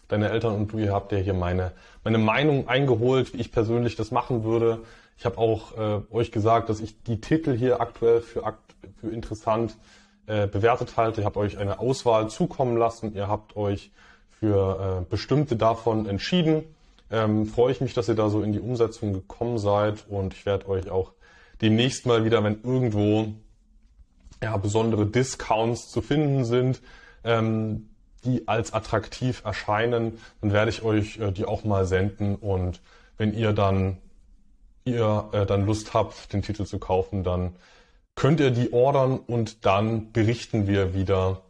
deine 0.09 0.31
Eltern 0.31 0.55
und 0.55 0.73
du, 0.73 0.79
ihr 0.79 0.93
habt 0.93 1.13
ja 1.13 1.19
hier 1.19 1.35
meine, 1.35 1.73
meine 2.05 2.19
Meinung 2.19 2.69
eingeholt, 2.69 3.35
wie 3.35 3.41
ich 3.41 3.53
persönlich 3.53 3.97
das 3.97 4.11
machen 4.11 4.45
würde. 4.45 4.81
Ich 5.19 5.25
habe 5.25 5.39
auch 5.39 5.77
äh, 5.77 6.01
euch 6.13 6.33
gesagt, 6.33 6.69
dass 6.69 6.81
ich 6.81 7.03
die 7.03 7.21
Titel 7.21 7.57
hier 7.57 7.81
aktuell 7.81 8.21
für, 8.21 8.43
für 9.01 9.11
interessant 9.11 9.77
äh, 10.27 10.47
bewertet 10.47 10.97
halte. 10.97 11.21
Ich 11.21 11.27
habe 11.27 11.39
euch 11.39 11.59
eine 11.59 11.79
Auswahl 11.79 12.29
zukommen 12.29 12.77
lassen. 12.77 13.15
Ihr 13.15 13.29
habt 13.29 13.57
euch 13.57 13.91
für 14.31 15.01
äh, 15.01 15.05
bestimmte 15.09 15.57
davon 15.57 16.07
entschieden. 16.07 16.65
Ähm, 17.11 17.47
freue 17.47 17.73
ich 17.73 17.81
mich, 17.81 17.95
dass 17.95 18.09
ihr 18.09 18.17
da 18.17 18.29
so 18.29 18.43
in 18.43 18.53
die 18.53 18.61
Umsetzung 18.61 19.13
gekommen 19.13 19.59
seid 19.59 20.07
und 20.09 20.35
ich 20.35 20.45
werde 20.45 20.69
euch 20.69 20.91
auch 20.91 21.13
demnächst 21.63 22.05
mal 22.05 22.25
wieder, 22.25 22.43
wenn 22.43 22.63
irgendwo 22.63 23.29
ja, 24.43 24.57
besondere 24.57 25.07
Discounts 25.07 25.91
zu 25.91 26.03
finden 26.03 26.45
sind, 26.45 26.83
ähm, 27.25 27.89
die 28.27 28.49
als 28.49 28.73
attraktiv 28.73 29.43
erscheinen, 29.45 30.19
dann 30.41 30.53
werde 30.53 30.71
ich 30.71 30.83
euch 30.83 31.19
äh, 31.19 31.33
die 31.33 31.45
auch 31.45 31.65
mal 31.65 31.87
senden 31.87 32.35
und 32.35 32.81
wenn 33.17 33.33
ihr 33.33 33.53
dann 33.53 33.99
ihr 34.85 35.29
äh, 35.33 35.47
dann 35.47 35.67
Lust 35.67 35.95
habt, 35.95 36.33
den 36.33 36.43
Titel 36.43 36.65
zu 36.65 36.79
kaufen, 36.79 37.25
dann 37.25 37.57
könnt 38.15 38.41
ihr 38.41 38.51
die 38.51 38.73
ordern 38.73 39.19
und 39.19 39.65
dann 39.67 40.13
berichten 40.13 40.67
wir 40.67 40.95
wieder 40.95 41.43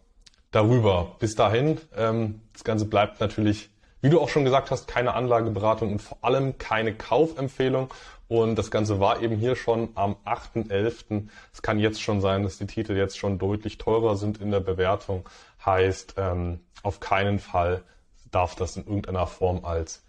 darüber. 0.50 1.16
Bis 1.18 1.34
dahin, 1.34 1.78
ähm, 1.96 2.40
das 2.52 2.64
Ganze 2.64 2.86
bleibt 2.86 3.20
natürlich 3.20 3.70
Wie 4.06 4.10
du 4.10 4.20
auch 4.20 4.28
schon 4.28 4.44
gesagt 4.44 4.70
hast, 4.70 4.86
keine 4.86 5.14
Anlageberatung 5.14 5.90
und 5.90 5.98
vor 6.00 6.18
allem 6.20 6.58
keine 6.58 6.94
Kaufempfehlung. 6.94 7.92
Und 8.28 8.54
das 8.54 8.70
Ganze 8.70 9.00
war 9.00 9.20
eben 9.20 9.34
hier 9.34 9.56
schon 9.56 9.88
am 9.96 10.14
8.11. 10.24 11.26
Es 11.52 11.60
kann 11.60 11.80
jetzt 11.80 12.00
schon 12.00 12.20
sein, 12.20 12.44
dass 12.44 12.56
die 12.56 12.68
Titel 12.68 12.96
jetzt 12.96 13.18
schon 13.18 13.36
deutlich 13.36 13.78
teurer 13.78 14.14
sind 14.14 14.40
in 14.40 14.52
der 14.52 14.60
Bewertung. 14.60 15.28
Heißt, 15.64 16.14
ähm, 16.18 16.60
auf 16.84 17.00
keinen 17.00 17.40
Fall 17.40 17.82
darf 18.30 18.54
das 18.54 18.76
in 18.76 18.84
irgendeiner 18.84 19.26
Form 19.26 19.64
als 19.64 20.04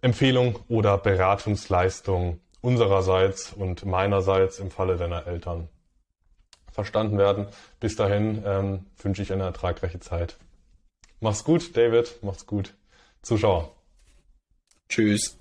Empfehlung 0.00 0.60
oder 0.70 0.96
Beratungsleistung 0.96 2.40
unsererseits 2.62 3.52
und 3.52 3.84
meinerseits 3.84 4.58
im 4.58 4.70
Falle 4.70 4.96
deiner 4.96 5.26
Eltern 5.26 5.68
verstanden 6.72 7.18
werden. 7.18 7.46
Bis 7.78 7.94
dahin 7.94 8.42
ähm, 8.46 8.86
wünsche 9.02 9.20
ich 9.20 9.34
eine 9.34 9.42
ertragreiche 9.42 10.00
Zeit. 10.00 10.38
Mach's 11.20 11.44
gut, 11.44 11.76
David. 11.76 12.20
Mach's 12.22 12.46
gut. 12.46 12.72
Zuschauer. 13.22 13.74
Tschüss. 14.88 15.37